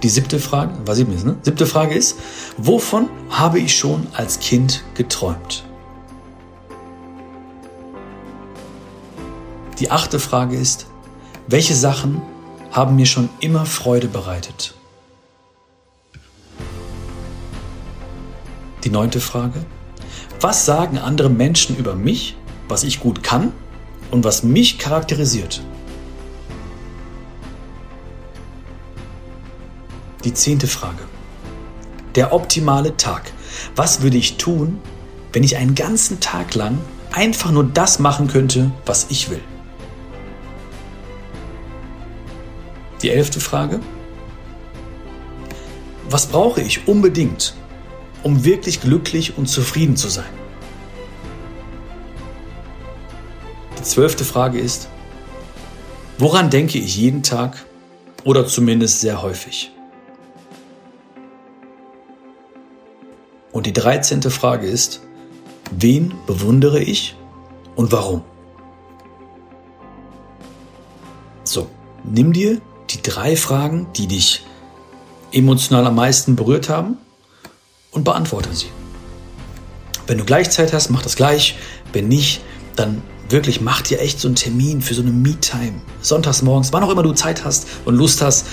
Die 0.02 0.10
siebte 0.10 0.38
Frage, 0.38 0.74
was 0.84 0.98
ich 0.98 1.08
mir, 1.08 1.16
ne? 1.24 1.38
Siebte 1.40 1.64
Frage 1.64 1.94
ist, 1.94 2.18
wovon 2.58 3.08
habe 3.30 3.58
ich 3.58 3.74
schon 3.74 4.06
als 4.12 4.38
Kind 4.38 4.84
geträumt? 4.92 5.64
Die 9.78 9.90
achte 9.90 10.20
Frage 10.20 10.58
ist, 10.58 10.88
welche 11.46 11.74
Sachen 11.74 12.20
haben 12.70 12.96
mir 12.96 13.06
schon 13.06 13.30
immer 13.40 13.64
Freude 13.64 14.08
bereitet? 14.08 14.74
Die 18.84 18.90
neunte 18.90 19.20
Frage, 19.20 19.64
was 20.40 20.64
sagen 20.64 20.98
andere 20.98 21.28
Menschen 21.28 21.76
über 21.76 21.94
mich, 21.94 22.36
was 22.68 22.82
ich 22.82 23.00
gut 23.00 23.22
kann 23.22 23.52
und 24.10 24.24
was 24.24 24.42
mich 24.42 24.78
charakterisiert? 24.78 25.62
Die 30.24 30.32
zehnte 30.32 30.66
Frage, 30.66 31.02
der 32.14 32.32
optimale 32.32 32.96
Tag. 32.96 33.32
Was 33.76 34.02
würde 34.02 34.16
ich 34.16 34.36
tun, 34.36 34.78
wenn 35.32 35.42
ich 35.42 35.56
einen 35.56 35.74
ganzen 35.74 36.20
Tag 36.20 36.54
lang 36.54 36.78
einfach 37.12 37.50
nur 37.50 37.64
das 37.64 37.98
machen 37.98 38.28
könnte, 38.28 38.70
was 38.86 39.06
ich 39.10 39.30
will? 39.30 39.42
Die 43.02 43.10
elfte 43.10 43.40
Frage. 43.40 43.80
Was 46.08 46.26
brauche 46.26 46.60
ich 46.60 46.88
unbedingt, 46.88 47.54
um 48.22 48.44
wirklich 48.44 48.80
glücklich 48.80 49.36
und 49.38 49.46
zufrieden 49.46 49.96
zu 49.96 50.08
sein? 50.08 50.32
Die 53.78 53.82
zwölfte 53.82 54.24
Frage 54.24 54.58
ist, 54.58 54.88
woran 56.18 56.50
denke 56.50 56.78
ich 56.78 56.96
jeden 56.96 57.22
Tag 57.22 57.64
oder 58.24 58.46
zumindest 58.46 59.00
sehr 59.00 59.22
häufig? 59.22 59.72
Und 63.52 63.66
die 63.66 63.72
dreizehnte 63.72 64.30
Frage 64.30 64.66
ist, 64.66 65.00
wen 65.70 66.14
bewundere 66.26 66.80
ich 66.80 67.16
und 67.74 67.90
warum? 67.92 68.22
So, 71.44 71.68
nimm 72.04 72.32
dir 72.32 72.60
die 72.90 73.02
drei 73.02 73.34
Fragen, 73.34 73.88
die 73.96 74.06
dich 74.06 74.44
emotional 75.32 75.86
am 75.86 75.94
meisten 75.94 76.36
berührt 76.36 76.68
haben 76.68 76.98
und 77.90 78.04
beantworte 78.04 78.54
sie. 78.54 78.70
Wenn 80.06 80.18
du 80.18 80.24
Gleichzeit 80.24 80.72
hast, 80.72 80.90
mach 80.90 81.02
das 81.02 81.16
gleich. 81.16 81.56
Wenn 81.92 82.08
nicht, 82.08 82.40
dann 82.76 83.02
wirklich 83.28 83.60
mach 83.60 83.82
dir 83.82 84.00
echt 84.00 84.20
so 84.20 84.28
einen 84.28 84.34
Termin 84.34 84.82
für 84.82 84.94
so 84.94 85.02
eine 85.02 85.10
Me-Time. 85.10 85.80
Sonntags 86.00 86.42
morgens, 86.42 86.72
wann 86.72 86.82
auch 86.82 86.90
immer 86.90 87.02
du 87.02 87.12
Zeit 87.12 87.44
hast 87.44 87.66
und 87.84 87.94
Lust 87.94 88.22
hast, 88.22 88.46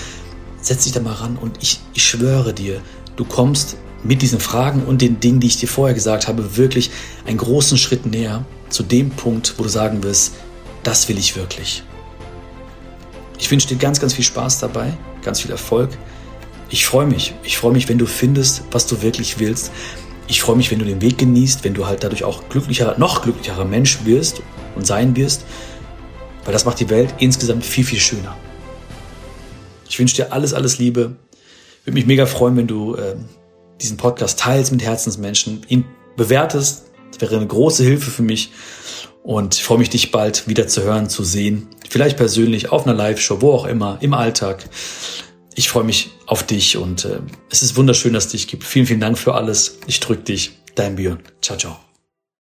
setz 0.60 0.84
dich 0.84 0.92
da 0.92 1.00
mal 1.00 1.14
ran 1.14 1.36
und 1.36 1.56
ich, 1.60 1.80
ich 1.94 2.04
schwöre 2.04 2.52
dir, 2.52 2.80
du 3.16 3.24
kommst 3.24 3.76
mit 4.04 4.22
diesen 4.22 4.38
Fragen 4.38 4.84
und 4.84 5.02
den 5.02 5.18
Dingen, 5.18 5.40
die 5.40 5.48
ich 5.48 5.56
dir 5.56 5.68
vorher 5.68 5.94
gesagt 5.94 6.28
habe, 6.28 6.56
wirklich 6.56 6.90
einen 7.26 7.38
großen 7.38 7.78
Schritt 7.78 8.06
näher 8.06 8.44
zu 8.68 8.82
dem 8.82 9.10
Punkt, 9.10 9.54
wo 9.58 9.64
du 9.64 9.68
sagen 9.68 10.02
wirst, 10.04 10.34
das 10.84 11.08
will 11.08 11.18
ich 11.18 11.34
wirklich. 11.34 11.82
Ich 13.38 13.50
wünsche 13.50 13.68
dir 13.68 13.76
ganz, 13.76 14.00
ganz 14.00 14.14
viel 14.14 14.24
Spaß 14.24 14.60
dabei, 14.60 14.96
ganz 15.22 15.40
viel 15.40 15.50
Erfolg. 15.50 15.90
Ich 16.70 16.84
freue 16.84 17.06
mich. 17.06 17.34
Ich 17.42 17.56
freue 17.56 17.72
mich, 17.72 17.88
wenn 17.88 17.98
du 17.98 18.06
findest, 18.06 18.62
was 18.70 18.86
du 18.86 19.00
wirklich 19.02 19.38
willst. 19.38 19.72
Ich 20.26 20.42
freue 20.42 20.56
mich, 20.56 20.70
wenn 20.70 20.78
du 20.78 20.84
den 20.84 21.00
Weg 21.00 21.16
genießt, 21.16 21.64
wenn 21.64 21.72
du 21.72 21.86
halt 21.86 22.04
dadurch 22.04 22.24
auch 22.24 22.48
glücklicher, 22.50 22.96
noch 22.98 23.22
glücklicherer 23.22 23.64
Mensch 23.64 24.00
wirst 24.04 24.42
und 24.76 24.86
sein 24.86 25.16
wirst, 25.16 25.44
weil 26.44 26.52
das 26.52 26.66
macht 26.66 26.80
die 26.80 26.90
Welt 26.90 27.14
insgesamt 27.18 27.64
viel, 27.64 27.84
viel 27.84 27.98
schöner. 27.98 28.36
Ich 29.88 29.98
wünsche 29.98 30.16
dir 30.16 30.32
alles, 30.32 30.52
alles 30.52 30.78
Liebe. 30.78 31.16
Würde 31.84 31.94
mich 31.94 32.06
mega 32.06 32.26
freuen, 32.26 32.56
wenn 32.58 32.66
du 32.66 32.94
äh, 32.96 33.16
diesen 33.80 33.96
Podcast 33.96 34.38
teilst 34.38 34.70
mit 34.70 34.82
Herzensmenschen, 34.82 35.62
ihn 35.68 35.86
bewertest. 36.16 36.84
Das 37.10 37.20
wäre 37.22 37.36
eine 37.36 37.46
große 37.46 37.82
Hilfe 37.82 38.10
für 38.10 38.22
mich. 38.22 38.52
Und 39.22 39.54
ich 39.54 39.62
freue 39.62 39.78
mich, 39.78 39.88
dich 39.88 40.10
bald 40.10 40.46
wieder 40.46 40.68
zu 40.68 40.82
hören, 40.82 41.08
zu 41.08 41.24
sehen. 41.24 41.68
vielleicht 41.88 42.18
persönlich, 42.18 42.70
auf 42.70 42.86
einer 42.86 42.94
Live-Show, 42.94 43.40
wo 43.40 43.52
auch 43.52 43.64
immer, 43.64 43.96
im 44.00 44.12
Alltag. 44.12 44.68
Ich 45.58 45.70
freue 45.70 45.82
mich 45.82 46.10
auf 46.26 46.44
dich 46.44 46.76
und 46.76 47.04
äh, 47.04 47.18
es 47.50 47.62
ist 47.62 47.74
wunderschön, 47.74 48.12
dass 48.12 48.26
es 48.26 48.30
dich 48.30 48.46
gibt. 48.46 48.62
Vielen, 48.62 48.86
vielen 48.86 49.00
Dank 49.00 49.18
für 49.18 49.34
alles. 49.34 49.80
Ich 49.88 49.98
drück 49.98 50.24
dich. 50.24 50.52
Dein 50.76 50.94
Björn. 50.94 51.18
Ciao, 51.42 51.58
ciao. 51.58 51.87